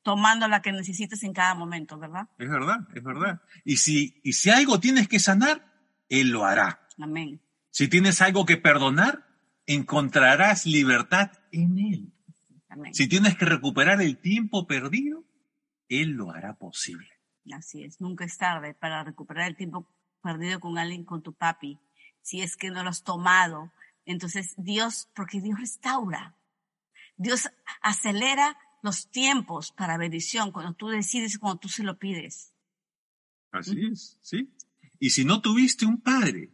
tomando 0.03 0.49
la 0.49 0.61
que 0.61 0.73
necesites 0.73 1.23
en 1.23 1.33
cada 1.33 1.55
momento, 1.55 1.99
¿verdad? 1.99 2.29
Es 2.39 2.51
verdad, 2.51 2.81
es 2.95 3.03
verdad. 3.03 3.41
Y 3.65 3.77
si, 3.77 4.21
y 4.25 4.33
si 4.33 4.51
algo 4.51 4.81
tienes 4.81 5.09
que 5.09 5.21
sanar, 5.21 5.73
Él 6.09 6.31
lo 6.31 6.45
hará. 6.45 6.89
Amén. 7.01 7.41
Si 7.71 7.89
tienes 7.89 8.21
algo 8.21 8.45
que 8.45 8.57
perdonar, 8.57 9.32
encontrarás 9.67 10.67
libertad 10.67 11.31
en 11.51 11.79
Él. 11.79 12.13
Amén. 12.69 12.95
Si 12.95 13.09
tienes 13.09 13.37
que 13.37 13.45
recuperar 13.45 14.01
el 14.01 14.19
tiempo 14.19 14.67
perdido, 14.67 15.25
Él 15.89 16.11
lo 16.11 16.31
hará 16.31 16.55
posible. 16.57 17.09
Así 17.53 17.85
es. 17.85 18.01
Nunca 18.01 18.25
es 18.25 18.39
tarde 18.39 18.75
para 18.75 19.05
recuperar 19.05 19.49
el 19.49 19.57
tiempo 19.57 19.89
perdido 20.23 20.61
con 20.61 20.79
alguien, 20.79 21.05
con 21.05 21.23
tu 21.23 21.35
papi. 21.35 21.79
si 22.23 22.41
es 22.41 22.57
que 22.57 22.71
no 22.71 22.85
lo 22.85 22.91
has 22.91 23.03
tomado. 23.03 23.73
Entonces 24.05 24.55
Dios, 24.57 25.09
porque 25.15 25.41
Dios 25.41 25.59
restaura, 25.59 26.37
Dios 27.17 27.51
acelera 27.83 28.57
los 28.83 29.11
tiempos 29.11 29.73
para 29.73 29.99
bendición 29.99 30.51
cuando 30.53 30.75
tú 30.75 30.89
decides, 30.89 31.39
cuando 31.39 31.61
tú 31.61 31.69
se 31.69 31.83
lo 31.83 31.99
pides. 31.99 32.55
Así 33.51 33.87
es, 33.87 34.19
sí. 34.23 34.55
Y 34.99 35.11
si 35.11 35.25
no 35.25 35.41
tuviste 35.41 35.85
un 35.85 36.01
padre, 36.01 36.53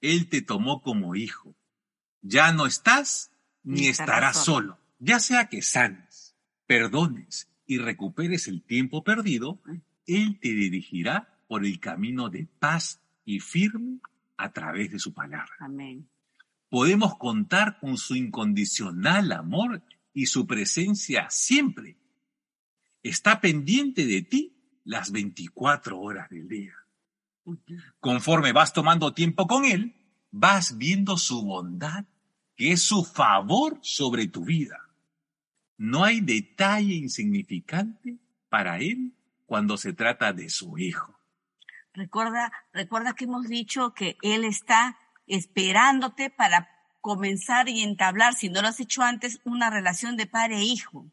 Él 0.00 0.28
te 0.28 0.42
tomó 0.42 0.82
como 0.82 1.14
hijo. 1.14 1.54
Ya 2.26 2.52
no 2.52 2.64
estás 2.64 3.30
ni 3.62 3.86
estarás 3.86 4.44
solo. 4.44 4.78
Ya 4.98 5.20
sea 5.20 5.50
que 5.50 5.60
sanes, 5.60 6.34
perdones 6.66 7.50
y 7.66 7.76
recuperes 7.76 8.48
el 8.48 8.62
tiempo 8.62 9.04
perdido, 9.04 9.60
Él 10.06 10.38
te 10.40 10.48
dirigirá 10.48 11.38
por 11.46 11.66
el 11.66 11.78
camino 11.80 12.30
de 12.30 12.48
paz 12.58 13.02
y 13.26 13.40
firme 13.40 14.00
a 14.38 14.52
través 14.52 14.90
de 14.90 14.98
su 14.98 15.12
palabra. 15.12 15.52
Amén. 15.58 16.08
Podemos 16.70 17.16
contar 17.18 17.78
con 17.78 17.98
su 17.98 18.16
incondicional 18.16 19.30
amor 19.32 19.82
y 20.14 20.26
su 20.26 20.46
presencia 20.46 21.28
siempre. 21.28 21.98
Está 23.02 23.42
pendiente 23.42 24.06
de 24.06 24.22
ti 24.22 24.80
las 24.84 25.12
24 25.12 26.00
horas 26.00 26.30
del 26.30 26.48
día. 26.48 26.74
Conforme 28.00 28.52
vas 28.52 28.72
tomando 28.72 29.12
tiempo 29.12 29.46
con 29.46 29.66
Él, 29.66 29.94
vas 30.30 30.78
viendo 30.78 31.18
su 31.18 31.44
bondad, 31.44 32.06
que 32.56 32.72
es 32.72 32.82
su 32.82 33.04
favor 33.04 33.78
sobre 33.82 34.26
tu 34.26 34.44
vida. 34.44 34.78
No 35.76 36.04
hay 36.04 36.20
detalle 36.20 36.94
insignificante 36.94 38.18
para 38.48 38.78
Él 38.78 39.12
cuando 39.46 39.76
se 39.76 39.92
trata 39.92 40.32
de 40.32 40.48
su 40.48 40.78
Hijo. 40.78 41.18
Recuerda, 41.92 42.52
recuerda 42.72 43.14
que 43.14 43.24
hemos 43.24 43.48
dicho 43.48 43.94
que 43.94 44.16
Él 44.22 44.44
está 44.44 44.98
esperándote 45.26 46.30
para 46.30 46.68
comenzar 47.00 47.68
y 47.68 47.82
entablar, 47.82 48.34
si 48.34 48.48
no 48.48 48.62
lo 48.62 48.68
has 48.68 48.80
hecho 48.80 49.02
antes, 49.02 49.40
una 49.44 49.70
relación 49.70 50.16
de 50.16 50.26
padre 50.26 50.56
e 50.58 50.64
hijo. 50.64 51.06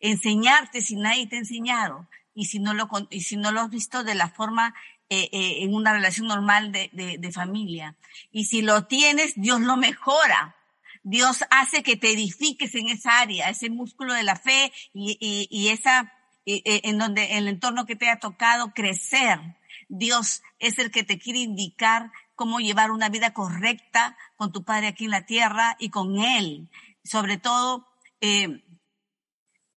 Enseñarte 0.00 0.80
si 0.80 0.96
nadie 0.96 1.26
te 1.26 1.36
ha 1.36 1.38
enseñado 1.38 2.08
y 2.34 2.46
si 2.46 2.58
no 2.58 2.74
lo, 2.74 2.88
y 3.10 3.20
si 3.20 3.36
no 3.36 3.52
lo 3.52 3.60
has 3.60 3.70
visto 3.70 4.02
de 4.02 4.14
la 4.14 4.28
forma 4.28 4.74
eh, 5.22 5.28
eh, 5.32 5.62
en 5.62 5.74
una 5.74 5.92
relación 5.92 6.26
normal 6.26 6.72
de, 6.72 6.90
de, 6.92 7.32
familia. 7.32 7.96
Y 8.32 8.46
si 8.46 8.62
lo 8.62 8.86
tienes, 8.86 9.34
Dios 9.36 9.60
lo 9.60 9.76
mejora. 9.76 10.56
Dios 11.02 11.44
hace 11.50 11.82
que 11.82 11.96
te 11.96 12.12
edifiques 12.12 12.74
en 12.74 12.88
esa 12.88 13.20
área, 13.20 13.50
ese 13.50 13.70
músculo 13.70 14.14
de 14.14 14.22
la 14.22 14.36
fe 14.36 14.72
y, 14.92 15.18
y, 15.20 15.48
y 15.50 15.68
esa, 15.68 16.12
en 16.46 16.98
donde 16.98 17.36
el 17.36 17.48
entorno 17.48 17.84
que 17.84 17.96
te 17.96 18.08
ha 18.08 18.18
tocado 18.18 18.72
crecer 18.72 19.40
Dios 19.88 20.42
es 20.58 20.78
el 20.78 20.90
que 20.90 21.04
te 21.04 21.18
quiere 21.18 21.40
indicar 21.40 22.10
cómo 22.34 22.58
llevar 22.58 22.90
una 22.90 23.08
vida 23.08 23.32
correcta 23.32 24.16
con 24.36 24.52
tu 24.52 24.64
Padre 24.64 24.88
aquí 24.88 25.04
en 25.04 25.10
la 25.10 25.26
tierra 25.26 25.76
y 25.78 25.90
con 25.90 26.18
Él. 26.18 26.70
Sobre 27.04 27.38
todo, 27.38 27.86
eh, 28.20 28.64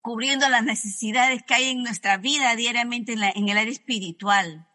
cubriendo 0.01 0.47
las 0.49 0.63
necesidades 0.63 1.43
que 1.43 1.53
hay 1.53 1.69
en 1.69 1.83
nuestra 1.83 2.17
vida 2.17 2.55
diariamente 2.55 3.13
en, 3.13 3.23
en 3.23 3.49
el 3.49 3.57
área 3.57 3.71
espiritual. 3.71 4.67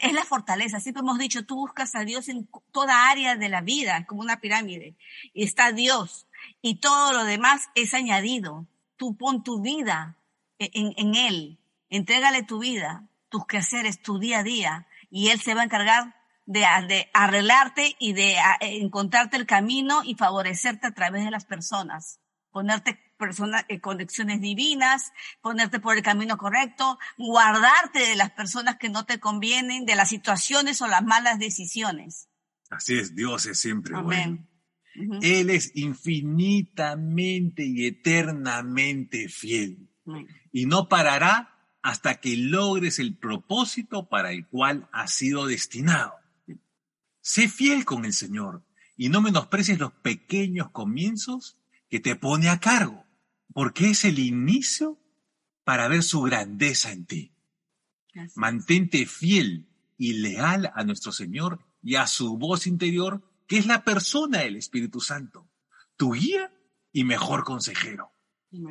Es 0.00 0.12
la 0.12 0.24
fortaleza. 0.24 0.80
Siempre 0.80 1.00
hemos 1.00 1.18
dicho, 1.18 1.44
tú 1.44 1.56
buscas 1.56 1.94
a 1.94 2.00
Dios 2.00 2.28
en 2.28 2.48
toda 2.72 3.10
área 3.10 3.36
de 3.36 3.48
la 3.48 3.60
vida, 3.60 4.06
como 4.06 4.20
una 4.20 4.40
pirámide. 4.40 4.96
Y 5.32 5.44
está 5.44 5.72
Dios. 5.72 6.26
Y 6.62 6.76
todo 6.76 7.12
lo 7.12 7.24
demás 7.24 7.68
es 7.74 7.94
añadido. 7.94 8.66
Tú 8.96 9.16
pon 9.16 9.42
tu 9.42 9.60
vida 9.60 10.18
en, 10.58 10.92
en 10.96 11.14
Él. 11.14 11.58
Entrégale 11.88 12.42
tu 12.42 12.58
vida 12.58 13.10
tus 13.30 13.46
quehaceres, 13.46 14.02
tu 14.02 14.18
día 14.18 14.40
a 14.40 14.42
día, 14.42 14.86
y 15.08 15.28
Él 15.28 15.40
se 15.40 15.54
va 15.54 15.62
a 15.62 15.64
encargar 15.64 16.14
de, 16.44 16.64
arreglarte 17.14 17.96
y 17.98 18.12
de 18.12 18.36
encontrarte 18.60 19.36
el 19.36 19.46
camino 19.46 20.02
y 20.04 20.16
favorecerte 20.16 20.88
a 20.88 20.92
través 20.92 21.24
de 21.24 21.30
las 21.30 21.46
personas, 21.46 22.20
ponerte 22.50 23.00
personas, 23.20 23.64
eh, 23.68 23.78
conexiones 23.78 24.40
divinas, 24.40 25.12
ponerte 25.40 25.78
por 25.78 25.96
el 25.96 26.02
camino 26.02 26.36
correcto, 26.38 26.98
guardarte 27.16 28.00
de 28.00 28.16
las 28.16 28.32
personas 28.32 28.78
que 28.78 28.88
no 28.88 29.04
te 29.04 29.20
convienen, 29.20 29.84
de 29.84 29.94
las 29.94 30.08
situaciones 30.08 30.82
o 30.82 30.88
las 30.88 31.04
malas 31.04 31.38
decisiones. 31.38 32.28
Así 32.70 32.98
es, 32.98 33.14
Dios 33.14 33.46
es 33.46 33.60
siempre 33.60 33.96
bueno. 34.00 34.46
Él 35.22 35.50
es 35.50 35.70
infinitamente 35.76 37.64
y 37.64 37.86
eternamente 37.86 39.28
fiel. 39.28 39.88
Y 40.50 40.66
no 40.66 40.88
parará 40.88 41.56
hasta 41.82 42.20
que 42.20 42.36
logres 42.36 42.98
el 42.98 43.16
propósito 43.16 44.08
para 44.08 44.32
el 44.32 44.46
cual 44.48 44.88
has 44.92 45.12
sido 45.12 45.46
destinado. 45.46 46.14
Sé 47.20 47.48
fiel 47.48 47.84
con 47.84 48.04
el 48.04 48.12
Señor 48.12 48.64
y 48.96 49.08
no 49.08 49.20
menosprecies 49.20 49.78
los 49.78 49.92
pequeños 49.92 50.70
comienzos 50.70 51.58
que 51.88 52.00
te 52.00 52.16
pone 52.16 52.48
a 52.48 52.60
cargo, 52.60 53.04
porque 53.52 53.90
es 53.90 54.04
el 54.04 54.18
inicio 54.18 54.98
para 55.64 55.88
ver 55.88 56.02
su 56.02 56.22
grandeza 56.22 56.92
en 56.92 57.06
ti. 57.06 57.32
Mantente 58.34 59.06
fiel 59.06 59.68
y 59.96 60.14
leal 60.14 60.72
a 60.74 60.84
nuestro 60.84 61.12
Señor 61.12 61.64
y 61.82 61.94
a 61.94 62.06
su 62.06 62.36
voz 62.38 62.66
interior, 62.66 63.22
que 63.46 63.58
es 63.58 63.66
la 63.66 63.84
persona 63.84 64.38
del 64.38 64.56
Espíritu 64.56 65.00
Santo, 65.00 65.48
tu 65.96 66.12
guía 66.12 66.52
y 66.92 67.04
mejor 67.04 67.44
consejero. 67.44 68.12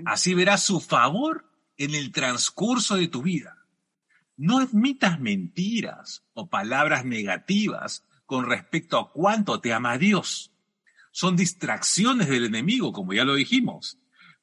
Así 0.06 0.34
verás 0.34 0.64
su 0.64 0.80
favor 0.80 1.50
en 1.78 1.96
el 1.96 2.12
transcurso 2.12 2.96
de 2.96 3.08
tu 3.08 3.22
vida. 3.22 3.66
No 4.36 4.60
admitas 4.60 5.20
mentiras 5.20 6.24
o 6.34 6.50
palabras 6.50 7.06
negativas 7.06 8.06
con 8.26 8.46
respecto 8.46 8.98
a 8.98 9.12
cuánto 9.12 9.60
te 9.60 9.74
ama 9.74 9.98
Dios. 9.98 10.52
Son 11.12 11.36
distracciones 11.36 12.30
del 12.30 12.46
enemigo, 12.46 12.94
como 12.94 13.14
ya 13.14 13.26
lo 13.26 13.36
dijimos, 13.36 13.98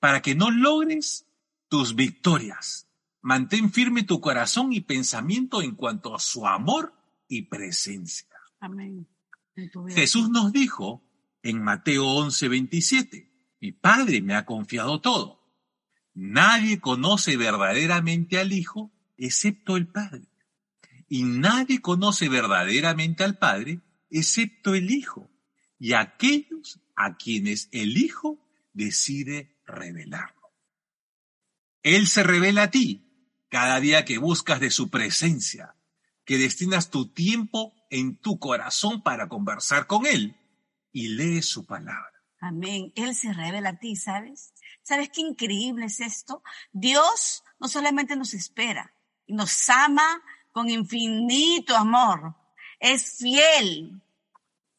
para 0.07 0.23
que 0.23 0.37
no 0.37 0.53
logres 0.53 1.27
tus 1.69 1.97
victorias. 1.97 2.89
Mantén 3.23 3.73
firme 3.73 4.05
tu 4.05 4.21
corazón 4.21 4.73
y 4.73 4.81
pensamiento 4.81 5.63
en 5.63 5.75
cuanto 5.75 6.15
a 6.15 6.21
su 6.21 6.47
amor 6.47 6.95
y 7.27 7.43
presencia. 7.43 8.29
Amén. 8.61 9.09
Jesús 9.89 10.31
nos 10.31 10.53
dijo 10.53 11.03
en 11.43 11.61
Mateo 11.61 12.07
11, 12.07 12.47
27, 12.47 13.33
mi 13.61 13.73
Padre 13.73 14.23
me 14.23 14.37
ha 14.37 14.47
confiado 14.47 15.01
todo. 15.01 15.43
Nadie 16.15 16.79
conoce 16.79 17.37
verdaderamente 17.37 18.39
al 18.39 18.53
Hijo 18.53 18.93
excepto 19.17 19.77
el 19.77 19.89
Padre. 19.89 20.29
Y 21.09 21.25
nadie 21.25 21.81
conoce 21.81 22.29
verdaderamente 22.29 23.25
al 23.25 23.39
Padre 23.39 23.81
excepto 24.09 24.77
el 24.77 24.89
Hijo 24.89 25.29
y 25.81 25.95
aquellos 25.95 26.79
a 26.95 27.17
quienes 27.17 27.69
el 27.73 27.99
Hijo 27.99 28.39
decide 28.73 29.56
revelarlo. 29.67 30.53
Él 31.83 32.07
se 32.09 32.23
revela 32.23 32.65
a 32.65 32.71
ti 32.71 33.07
cada 33.49 33.79
día 33.81 34.05
que 34.05 34.19
buscas 34.19 34.61
de 34.61 34.71
su 34.71 34.91
presencia, 34.91 35.77
que 36.25 36.39
destinas 36.39 36.91
tu 36.91 37.13
tiempo 37.13 37.73
en 37.91 38.17
tu 38.17 38.39
corazón 38.39 39.03
para 39.03 39.29
conversar 39.29 39.87
con 39.87 40.07
Él 40.07 40.37
y 40.93 41.09
lees 41.09 41.49
su 41.49 41.65
palabra. 41.65 42.13
Amén. 42.41 42.93
Él 42.97 43.15
se 43.15 43.33
revela 43.33 43.71
a 43.71 43.79
ti, 43.79 43.97
¿sabes? 43.97 44.53
¿Sabes 44.83 45.11
qué 45.11 45.21
increíble 45.21 45.87
es 45.87 46.01
esto? 46.01 46.43
Dios 46.73 47.45
no 47.61 47.69
solamente 47.69 48.17
nos 48.17 48.35
espera, 48.35 48.93
nos 49.27 49.69
ama 49.71 50.23
con 50.53 50.69
infinito 50.69 51.77
amor. 51.77 52.35
Es 52.79 53.19
fiel 53.19 54.03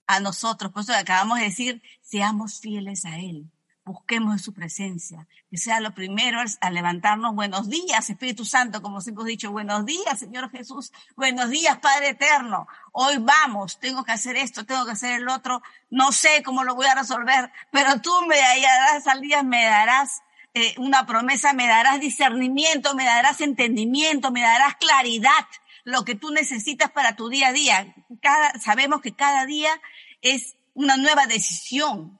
a 0.08 0.19
nosotros. 0.19 0.71
Por 0.71 0.84
eso 0.84 0.93
acabamos 0.93 1.39
de 1.39 1.45
decir, 1.45 1.82
seamos 2.02 2.60
fieles 2.60 3.06
a 3.06 3.17
Él 3.17 3.50
busquemos 3.88 4.41
su 4.41 4.54
presencia. 4.54 5.26
Que 5.50 5.58
sea 5.58 5.80
lo 5.80 5.95
primero 5.95 6.39
al 6.62 6.73
levantarnos. 6.73 7.34
Buenos 7.34 7.69
días, 7.69 8.10
Espíritu 8.10 8.43
Santo, 8.43 8.82
como 8.82 9.00
siempre 9.02 9.21
hemos 9.21 9.28
dicho. 9.30 9.52
Buenos 9.52 9.86
días, 9.86 10.19
Señor 10.19 10.52
Jesús. 10.52 10.91
Buenos 11.15 11.50
días, 11.50 11.80
Padre 11.80 12.10
Eterno. 12.10 12.67
Hoy 12.91 13.17
vamos, 13.19 13.80
tengo 13.80 14.04
que 14.04 14.12
hacer 14.12 14.36
esto, 14.36 14.65
tengo 14.65 14.86
que 14.86 14.91
hacer 14.91 15.21
el 15.21 15.30
otro. 15.30 15.62
No 15.89 16.12
sé 16.12 16.43
cómo 16.43 16.63
lo 16.63 16.76
voy 16.76 16.88
a 16.88 16.95
resolver, 16.95 17.52
pero 17.71 18.02
tú 18.02 18.12
me 18.28 18.38
darás 18.38 19.08
al 19.08 19.21
día, 19.21 19.41
me 19.41 19.63
darás 19.63 20.21
eh, 20.54 20.76
una 20.78 21.06
promesa, 21.06 21.54
me 21.54 21.67
darás 21.67 22.00
discernimiento, 22.02 22.93
me 22.93 23.06
darás 23.06 23.39
entendimiento, 23.39 24.32
me 24.32 24.41
darás 24.41 24.76
claridad, 24.76 25.47
lo 25.86 26.04
que 26.04 26.15
tú 26.15 26.32
necesitas 26.32 26.91
para 26.91 27.15
tu 27.15 27.30
día 27.30 27.47
a 27.47 27.54
día. 27.54 27.95
Cada, 28.21 28.60
sabemos 28.60 29.00
que 29.02 29.13
cada 29.15 29.45
día 29.45 29.71
es 30.21 30.58
una 30.73 30.97
nueva 30.97 31.26
decisión 31.26 32.19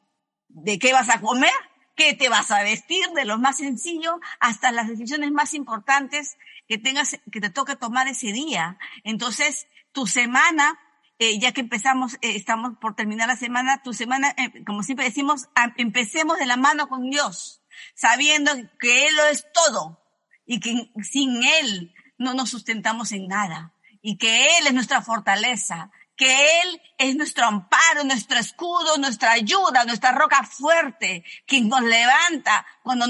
de 0.64 0.80
qué 0.80 0.94
vas 0.94 1.10
a 1.10 1.22
comer, 1.22 1.52
qué 1.96 2.14
te 2.14 2.30
vas 2.30 2.52
a 2.52 2.64
vestir, 2.64 3.06
de 3.16 3.26
lo 3.26 3.38
más 3.38 3.58
sencillo 3.58 4.20
hasta 4.40 4.72
las 4.72 4.88
decisiones 4.88 5.32
más 5.32 5.54
importantes 5.54 6.38
que 6.68 6.78
tengas, 6.78 7.20
que 7.32 7.42
te 7.42 7.50
toque 7.50 7.76
tomar 7.76 8.08
ese 8.08 8.32
día. 8.32 8.78
Entonces, 9.04 9.68
tu 9.92 10.08
semana, 10.08 10.80
eh, 11.20 11.40
ya 11.40 11.52
que 11.52 11.62
empezamos, 11.62 12.16
eh, 12.16 12.36
estamos 12.36 12.78
por 12.80 12.96
terminar 12.96 13.28
la 13.28 13.36
semana, 13.36 13.82
tu 13.82 13.94
semana, 13.94 14.34
eh, 14.38 14.64
como 14.66 14.84
siempre 14.84 15.06
decimos, 15.06 15.48
empecemos 15.78 16.38
de 16.38 16.46
la 16.46 16.58
mano 16.58 16.88
con 16.88 17.10
Dios, 17.10 17.62
sabiendo 17.96 18.52
que 18.80 19.08
Él 19.08 19.16
lo 19.16 19.26
es 19.26 19.46
todo 19.54 20.00
y 20.46 20.60
que 20.60 20.92
sin 21.04 21.44
Él 21.44 21.94
no 22.18 22.34
nos 22.34 22.50
sustentamos 22.50 23.12
en 23.12 23.28
nada 23.28 23.74
y 24.02 24.18
que 24.18 24.46
Él 24.58 24.68
es 24.68 24.74
nuestra 24.74 25.02
fortaleza 25.02 25.92
que 26.18 26.62
Él 26.62 26.82
es 26.98 27.16
nuestro 27.16 27.46
amparo, 27.46 28.04
nuestro 28.04 28.40
escudo, 28.40 28.98
nuestra 28.98 29.34
ayuda, 29.34 29.86
nuestra 29.86 30.12
roca 30.12 30.44
fuerte, 30.44 31.24
quien 31.46 31.70
nos 31.70 31.84
levanta 31.84 32.66
cuando, 32.82 33.06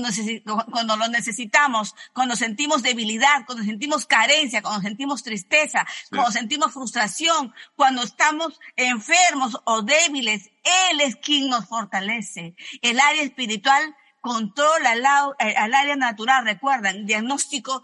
cuando 0.69 0.97
lo 0.97 1.07
necesitamos, 1.07 1.95
cuando 2.13 2.35
sentimos 2.35 2.83
debilidad, 2.83 3.45
cuando 3.45 3.63
sentimos 3.63 4.05
carencia, 4.05 4.61
cuando 4.61 4.81
sentimos 4.81 5.23
tristeza, 5.23 5.87
cuando 6.09 6.31
sentimos 6.31 6.73
frustración, 6.73 7.53
cuando 7.75 8.03
estamos 8.03 8.59
enfermos 8.75 9.57
o 9.63 9.81
débiles. 9.81 10.51
Él 10.91 10.99
es 10.99 11.15
quien 11.15 11.47
nos 11.47 11.65
fortalece. 11.65 12.55
El 12.81 12.99
área 12.99 13.23
espiritual 13.23 13.95
controla 14.27 14.93
eh, 15.39 15.55
al, 15.55 15.73
área 15.73 15.95
natural, 15.95 16.43
recuerdan, 16.43 17.05
diagnóstico, 17.05 17.81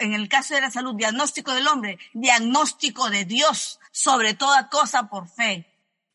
en 0.00 0.12
el 0.12 0.28
caso 0.28 0.54
de 0.54 0.60
la 0.60 0.70
salud, 0.72 0.96
diagnóstico 0.96 1.54
del 1.54 1.68
hombre, 1.68 2.00
diagnóstico 2.12 3.10
de 3.10 3.24
Dios 3.24 3.78
sobre 3.92 4.34
toda 4.34 4.68
cosa 4.68 5.08
por 5.08 5.28
fe. 5.28 5.70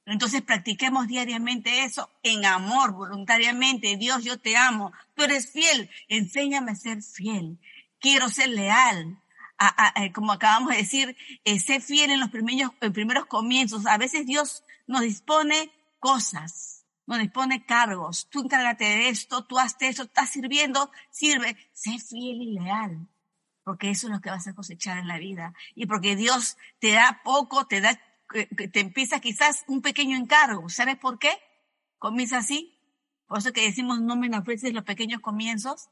Entonces 0.06 0.42
practiquemos 0.42 1.08
diariamente 1.08 1.86
eso 1.86 2.10
en 2.24 2.44
amor, 2.44 2.92
voluntariamente. 2.92 3.96
Dios, 3.96 4.22
yo 4.26 4.38
te 4.38 4.58
amo. 4.58 4.92
Tú 5.16 5.24
eres 5.24 5.50
fiel. 5.50 5.90
Enséñame 6.10 6.72
a 6.72 6.76
ser 6.76 7.02
fiel. 7.02 7.58
Quiero 8.02 8.28
ser 8.28 8.50
leal. 8.50 9.18
Eh, 9.96 10.12
como 10.12 10.34
acabamos 10.34 10.72
de 10.72 10.78
decir, 10.78 11.16
eh, 11.46 11.60
fiel 11.80 12.12
en 12.12 12.20
los 12.20 12.32
primeros, 12.32 12.72
en 12.82 12.92
primeros 12.92 13.28
comienzos. 13.28 13.86
A 13.86 13.98
veces 13.98 14.26
Dios 14.26 14.64
nos 14.88 15.02
dispone 15.02 15.72
cosas, 16.00 16.79
nos 17.10 17.20
dispone 17.20 17.66
cargos. 17.66 18.28
Tú 18.30 18.42
encárgate 18.42 18.86
de 18.86 19.10
esto, 19.10 19.46
tú 19.46 19.60
hazte 19.60 19.88
eso, 19.88 20.04
estás 20.04 20.30
sirviendo, 20.30 20.92
sirve. 21.10 21.58
Sé 21.74 22.00
fiel 22.00 22.42
y 22.42 22.60
leal 22.60 23.08
porque 23.70 23.92
eso 23.92 24.08
es 24.08 24.14
lo 24.14 24.20
que 24.20 24.32
vas 24.32 24.48
a 24.48 24.56
cosechar 24.56 24.98
en 24.98 25.08
la 25.08 25.20
vida. 25.20 25.54
Y 25.76 25.86
porque 25.86 26.16
Dios 26.16 26.58
te 26.80 26.92
da 26.94 27.22
poco, 27.24 27.68
te 27.68 27.82
da, 27.82 28.02
te 28.72 28.80
empieza 28.80 29.20
quizás 29.20 29.64
un 29.68 29.84
pequeño 29.84 30.18
encargo. 30.18 30.70
¿Sabes 30.70 30.98
por 30.98 31.20
qué? 31.20 31.30
Comienza 32.00 32.40
así. 32.40 32.80
Por 33.28 33.38
eso 33.38 33.54
que 33.54 33.62
decimos 33.62 34.02
no 34.02 34.16
menosprecies 34.16 34.74
los 34.74 34.86
pequeños 34.86 35.22
comienzos, 35.22 35.92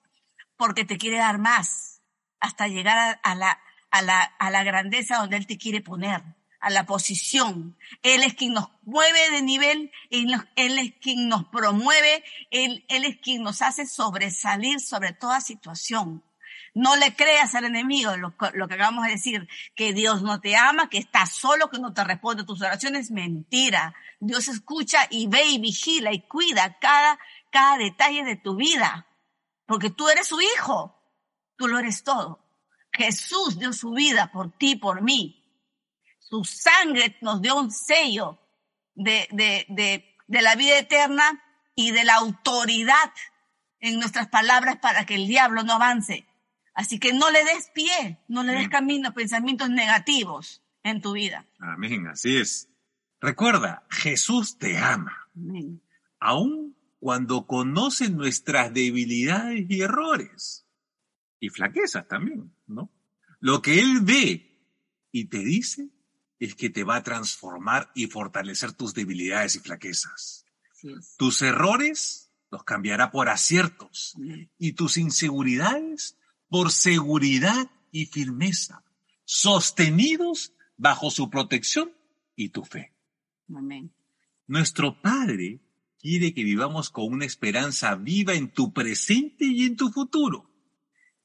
porque 0.56 0.86
te 0.86 0.98
quiere 0.98 1.18
dar 1.18 1.38
más, 1.38 2.02
hasta 2.40 2.68
llegar 2.68 3.20
a, 3.22 3.36
la, 3.36 3.60
a, 3.92 4.02
la, 4.02 4.24
a 4.24 4.50
la 4.50 4.64
grandeza 4.64 5.18
donde 5.18 5.38
Él 5.38 5.46
te 5.46 5.60
quiere 5.60 5.82
poner, 5.82 6.24
a 6.68 6.70
la 6.70 6.86
posición. 6.86 7.78
Él 8.04 8.24
es 8.24 8.34
quien 8.34 8.54
nos 8.54 8.70
mueve 8.84 9.32
de 9.32 9.42
nivel, 9.42 9.92
Él, 10.10 10.34
es 10.56 10.94
quien 11.02 11.28
nos 11.28 11.46
promueve, 11.48 12.24
él, 12.52 12.86
él 12.90 13.06
es 13.06 13.18
quien 13.18 13.44
nos 13.44 13.62
hace 13.62 13.86
sobresalir 13.86 14.80
sobre 14.80 15.14
toda 15.14 15.42
situación. 15.42 16.24
No 16.74 16.96
le 16.96 17.16
creas 17.16 17.56
al 17.56 17.66
enemigo 17.66 18.16
lo, 18.18 18.38
que 18.38 18.76
acabamos 18.76 19.06
de 19.06 19.14
decir, 19.14 19.48
que 19.76 19.94
Dios 19.94 20.22
no 20.22 20.40
te 20.40 20.56
ama, 20.56 20.90
que 20.90 21.00
estás 21.00 21.32
solo, 21.32 21.70
que 21.70 21.80
no 21.80 21.94
te 21.94 22.04
responde 22.04 22.44
tus 22.44 22.62
oraciones, 22.62 23.10
mentira. 23.10 23.96
Dios 24.20 24.48
escucha 24.48 25.08
y 25.10 25.28
ve 25.28 25.44
y 25.46 25.60
vigila 25.60 26.14
y 26.14 26.22
cuida 26.28 26.78
cada, 26.80 27.18
cada 27.52 27.78
detalle 27.78 28.24
de 28.24 28.36
tu 28.36 28.56
vida, 28.56 29.08
porque 29.66 29.90
tú 29.90 30.08
eres 30.10 30.28
su 30.28 30.40
hijo, 30.40 31.02
tú 31.56 31.68
lo 31.68 31.80
eres 31.80 32.04
todo. 32.04 32.46
Jesús 32.92 33.58
dio 33.58 33.74
su 33.74 33.92
vida 33.92 34.32
por 34.32 34.52
ti, 34.58 34.76
por 34.76 35.02
mí. 35.02 35.37
Su 36.30 36.44
sangre 36.44 37.16
nos 37.22 37.42
dio 37.42 37.56
un 37.56 37.72
sello 37.72 38.38
de, 38.96 39.28
de, 39.32 39.66
de, 39.70 40.16
de 40.28 40.42
la 40.42 40.56
vida 40.56 40.78
eterna 40.78 41.42
y 41.74 41.92
de 41.92 42.04
la 42.04 42.16
autoridad 42.16 43.14
en 43.80 44.00
nuestras 44.00 44.28
palabras 44.28 44.78
para 44.82 45.06
que 45.06 45.16
el 45.16 45.28
diablo 45.28 45.64
no 45.64 45.74
avance. 45.74 46.28
Así 46.74 47.00
que 47.00 47.14
no 47.14 47.32
le 47.32 47.44
des 47.46 47.72
pie, 47.74 48.20
no 48.28 48.44
le 48.44 48.54
des 48.54 48.68
camino 48.68 49.10
a 49.10 49.14
pensamientos 49.14 49.70
negativos 49.70 50.62
en 50.84 51.02
tu 51.02 51.14
vida. 51.14 51.46
Amén, 51.60 52.08
así 52.08 52.38
es. 52.38 52.70
Recuerda, 53.22 53.86
Jesús 53.90 54.58
te 54.58 54.78
ama. 54.78 55.30
Amén. 55.34 55.82
Aun 56.20 56.76
cuando 57.00 57.48
conoce 57.48 58.10
nuestras 58.10 58.74
debilidades 58.74 59.66
y 59.70 59.82
errores. 59.82 60.68
Y 61.40 61.50
flaquezas 61.50 62.08
también, 62.08 62.54
¿no? 62.68 62.92
Lo 63.40 63.62
que 63.62 63.80
Él 63.80 64.02
ve 64.02 64.60
y 65.12 65.26
te 65.26 65.40
dice 65.40 65.90
es 66.40 66.56
que 66.56 66.70
te 66.70 66.84
va 66.84 66.98
a 66.98 67.04
transformar 67.04 67.92
y 67.96 68.08
fortalecer 68.08 68.74
tus 68.74 68.94
debilidades 68.94 69.56
y 69.56 69.60
flaquezas. 69.60 70.46
Tus 71.18 71.42
errores 71.42 72.32
los 72.52 72.64
cambiará 72.64 73.12
por 73.12 73.30
aciertos 73.30 74.16
y 74.58 74.74
tus 74.74 74.98
inseguridades 74.98 76.18
por 76.50 76.72
seguridad 76.72 77.70
y 77.92 78.06
firmeza, 78.06 78.84
sostenidos 79.26 80.54
bajo 80.78 81.12
su 81.12 81.30
protección 81.30 81.92
y 82.36 82.50
tu 82.50 82.64
fe. 82.64 82.94
Amén. 83.54 83.92
Nuestro 84.46 85.02
Padre 85.02 85.60
quiere 86.00 86.34
que 86.34 86.44
vivamos 86.44 86.90
con 86.90 87.12
una 87.12 87.26
esperanza 87.26 87.96
viva 87.96 88.34
en 88.34 88.50
tu 88.50 88.72
presente 88.72 89.46
y 89.46 89.66
en 89.66 89.76
tu 89.76 89.90
futuro, 89.90 90.50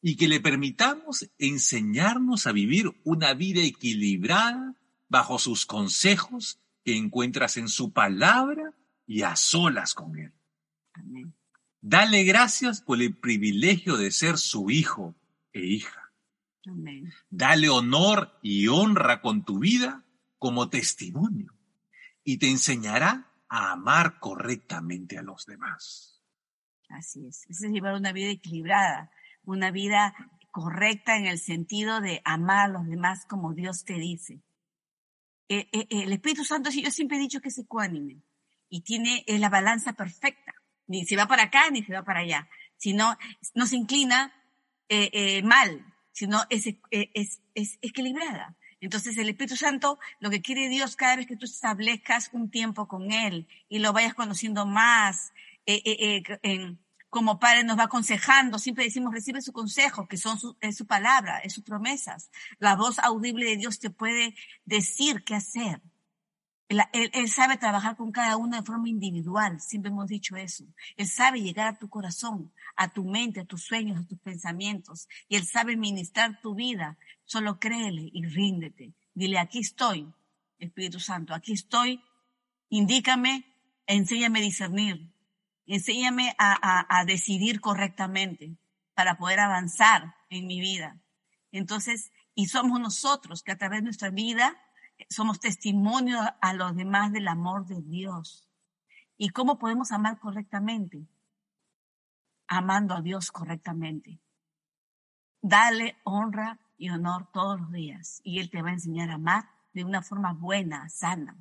y 0.00 0.16
que 0.16 0.26
le 0.26 0.40
permitamos 0.40 1.30
enseñarnos 1.38 2.46
a 2.46 2.52
vivir 2.52 2.90
una 3.04 3.34
vida 3.34 3.62
equilibrada 3.62 4.74
bajo 5.12 5.38
sus 5.38 5.66
consejos 5.66 6.58
que 6.82 6.96
encuentras 6.96 7.58
en 7.58 7.68
su 7.68 7.92
palabra 7.92 8.72
y 9.06 9.20
a 9.22 9.36
solas 9.36 9.92
con 9.92 10.18
Él. 10.18 10.32
Amén. 10.94 11.34
Dale 11.82 12.24
gracias 12.24 12.80
por 12.80 13.02
el 13.02 13.14
privilegio 13.14 13.98
de 13.98 14.10
ser 14.10 14.38
su 14.38 14.70
hijo 14.70 15.14
e 15.52 15.66
hija. 15.66 16.14
Amén. 16.66 17.12
Dale 17.28 17.68
honor 17.68 18.38
y 18.40 18.68
honra 18.68 19.20
con 19.20 19.44
tu 19.44 19.58
vida 19.58 20.02
como 20.38 20.70
testimonio 20.70 21.52
y 22.24 22.38
te 22.38 22.48
enseñará 22.48 23.30
a 23.50 23.72
amar 23.72 24.18
correctamente 24.18 25.18
a 25.18 25.22
los 25.22 25.44
demás. 25.44 26.22
Así 26.88 27.26
es. 27.26 27.44
es 27.50 27.60
llevar 27.60 27.96
una 27.96 28.12
vida 28.12 28.30
equilibrada, 28.30 29.10
una 29.44 29.70
vida 29.70 30.14
correcta 30.50 31.18
en 31.18 31.26
el 31.26 31.38
sentido 31.38 32.00
de 32.00 32.22
amar 32.24 32.60
a 32.60 32.68
los 32.68 32.86
demás 32.86 33.26
como 33.28 33.52
Dios 33.52 33.84
te 33.84 33.94
dice. 33.94 34.42
Eh, 35.48 35.68
eh, 35.72 35.86
el 35.90 36.12
Espíritu 36.12 36.44
Santo, 36.44 36.70
yo 36.70 36.90
siempre 36.90 37.18
he 37.18 37.20
dicho 37.20 37.40
que 37.40 37.48
es 37.48 37.58
ecuánime 37.58 38.22
y 38.68 38.80
tiene 38.82 39.24
la 39.26 39.48
balanza 39.48 39.92
perfecta 39.92 40.54
ni 40.86 41.06
se 41.06 41.16
va 41.16 41.26
para 41.26 41.44
acá 41.44 41.70
ni 41.70 41.82
se 41.82 41.94
va 41.94 42.04
para 42.04 42.20
allá, 42.20 42.48
sino 42.76 43.16
no 43.54 43.66
se 43.66 43.76
inclina 43.76 44.32
eh, 44.88 45.10
eh, 45.12 45.42
mal, 45.42 45.84
sino 46.12 46.42
es, 46.50 46.66
eh, 46.66 46.76
es, 46.90 47.40
es, 47.54 47.78
equilibrada. 47.80 48.56
Entonces 48.80 49.16
el 49.16 49.28
Espíritu 49.28 49.56
Santo, 49.56 49.98
lo 50.18 50.28
que 50.28 50.42
quiere 50.42 50.68
Dios 50.68 50.96
cada 50.96 51.16
vez 51.16 51.26
que 51.26 51.36
tú 51.36 51.46
establezcas 51.46 52.30
un 52.32 52.50
tiempo 52.50 52.88
con 52.88 53.12
Él 53.12 53.46
y 53.68 53.78
lo 53.78 53.92
vayas 53.92 54.14
conociendo 54.14 54.66
más, 54.66 55.32
en, 55.64 56.78
como 57.12 57.38
Padre 57.38 57.62
nos 57.62 57.78
va 57.78 57.84
aconsejando, 57.84 58.58
siempre 58.58 58.84
decimos, 58.84 59.12
recibe 59.12 59.42
su 59.42 59.52
consejo, 59.52 60.08
que 60.08 60.16
son 60.16 60.40
su, 60.40 60.56
es 60.62 60.78
su 60.78 60.86
palabra, 60.86 61.40
es 61.40 61.52
sus 61.52 61.62
promesas. 61.62 62.30
La 62.58 62.74
voz 62.74 62.98
audible 63.00 63.44
de 63.44 63.58
Dios 63.58 63.78
te 63.78 63.90
puede 63.90 64.34
decir 64.64 65.22
qué 65.22 65.34
hacer. 65.34 65.82
Él, 66.70 67.28
sabe 67.28 67.58
trabajar 67.58 67.96
con 67.96 68.12
cada 68.12 68.38
uno 68.38 68.56
de 68.56 68.62
forma 68.62 68.88
individual, 68.88 69.60
siempre 69.60 69.90
hemos 69.90 70.06
dicho 70.06 70.36
eso. 70.36 70.64
Él 70.96 71.06
sabe 71.06 71.42
llegar 71.42 71.66
a 71.66 71.78
tu 71.78 71.90
corazón, 71.90 72.50
a 72.76 72.88
tu 72.88 73.04
mente, 73.04 73.40
a 73.40 73.44
tus 73.44 73.62
sueños, 73.62 74.00
a 74.00 74.08
tus 74.08 74.18
pensamientos. 74.18 75.06
Y 75.28 75.36
Él 75.36 75.44
sabe 75.44 75.76
ministrar 75.76 76.40
tu 76.40 76.54
vida. 76.54 76.96
Solo 77.26 77.60
créele 77.60 78.08
y 78.10 78.24
ríndete. 78.24 78.94
Dile, 79.12 79.38
aquí 79.38 79.58
estoy, 79.58 80.10
Espíritu 80.58 80.98
Santo, 80.98 81.34
aquí 81.34 81.52
estoy. 81.52 82.02
Indícame, 82.70 83.44
enséñame 83.86 84.38
a 84.38 84.42
discernir. 84.42 85.11
Enséñame 85.66 86.34
a, 86.38 86.86
a 86.88 87.04
decidir 87.04 87.60
correctamente 87.60 88.56
para 88.94 89.16
poder 89.16 89.40
avanzar 89.40 90.14
en 90.28 90.46
mi 90.46 90.60
vida. 90.60 91.00
Entonces, 91.50 92.12
y 92.34 92.46
somos 92.46 92.80
nosotros 92.80 93.42
que 93.42 93.52
a 93.52 93.58
través 93.58 93.80
de 93.80 93.84
nuestra 93.84 94.10
vida 94.10 94.56
somos 95.08 95.40
testimonio 95.40 96.18
a 96.40 96.54
los 96.54 96.76
demás 96.76 97.12
del 97.12 97.28
amor 97.28 97.66
de 97.66 97.82
Dios. 97.82 98.48
¿Y 99.16 99.30
cómo 99.30 99.58
podemos 99.58 99.92
amar 99.92 100.18
correctamente? 100.18 101.06
Amando 102.48 102.94
a 102.94 103.02
Dios 103.02 103.30
correctamente. 103.30 104.20
Dale 105.40 105.96
honra 106.04 106.58
y 106.76 106.90
honor 106.90 107.28
todos 107.32 107.60
los 107.60 107.72
días 107.72 108.20
y 108.24 108.40
Él 108.40 108.50
te 108.50 108.62
va 108.62 108.70
a 108.70 108.74
enseñar 108.74 109.10
a 109.10 109.14
amar 109.14 109.48
de 109.72 109.84
una 109.84 110.02
forma 110.02 110.32
buena, 110.32 110.88
sana. 110.88 111.36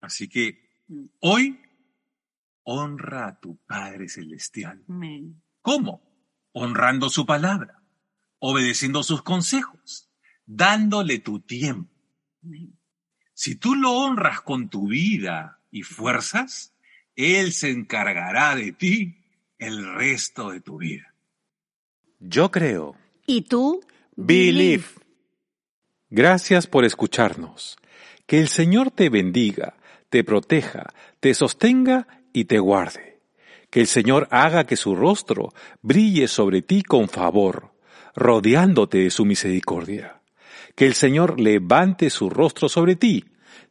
Así 0.00 0.28
que 0.28 0.84
mm. 0.88 1.04
hoy 1.20 1.60
honra 2.62 3.28
a 3.28 3.40
tu 3.40 3.56
Padre 3.66 4.08
Celestial. 4.08 4.84
¿Cómo? 5.62 6.02
Honrando 6.52 7.08
su 7.08 7.26
palabra, 7.26 7.82
obedeciendo 8.38 9.02
sus 9.02 9.22
consejos, 9.22 10.10
dándole 10.46 11.18
tu 11.18 11.40
tiempo 11.40 11.90
si 13.34 13.54
tú 13.54 13.74
lo 13.74 13.92
honras 13.92 14.42
con 14.42 14.68
tu 14.68 14.88
vida 14.88 15.60
y 15.70 15.82
fuerzas, 15.82 16.74
Él 17.16 17.52
se 17.52 17.70
encargará 17.70 18.54
de 18.54 18.72
ti 18.72 19.16
el 19.58 19.94
resto 19.94 20.50
de 20.50 20.60
tu 20.60 20.78
vida. 20.78 21.14
Yo 22.18 22.50
creo. 22.50 22.96
¿Y 23.26 23.42
tú? 23.42 23.82
Believe. 24.14 24.84
Gracias 26.10 26.66
por 26.66 26.84
escucharnos. 26.84 27.78
Que 28.26 28.40
el 28.40 28.48
Señor 28.48 28.90
te 28.90 29.08
bendiga, 29.08 29.74
te 30.10 30.22
proteja, 30.22 30.92
te 31.20 31.32
sostenga 31.34 32.06
y 32.32 32.44
te 32.44 32.58
guarde. 32.58 33.20
Que 33.70 33.80
el 33.80 33.86
Señor 33.86 34.26
haga 34.30 34.64
que 34.64 34.76
su 34.76 34.96
rostro 34.96 35.52
brille 35.80 36.28
sobre 36.28 36.62
ti 36.62 36.82
con 36.82 37.08
favor, 37.08 37.72
rodeándote 38.14 38.98
de 38.98 39.10
su 39.10 39.24
misericordia. 39.24 40.22
Que 40.74 40.86
el 40.86 40.94
Señor 40.94 41.40
levante 41.40 42.10
su 42.10 42.30
rostro 42.30 42.68
sobre 42.68 42.96
ti, 42.96 43.24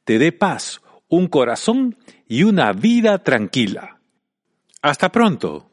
te 0.04 0.18
dé 0.18 0.32
paz, 0.32 0.82
un 1.08 1.28
corazón 1.28 1.98
y 2.28 2.44
una 2.44 2.72
vida 2.72 3.24
tranquila. 3.24 4.00
Hasta 4.82 5.12
pronto. 5.12 5.69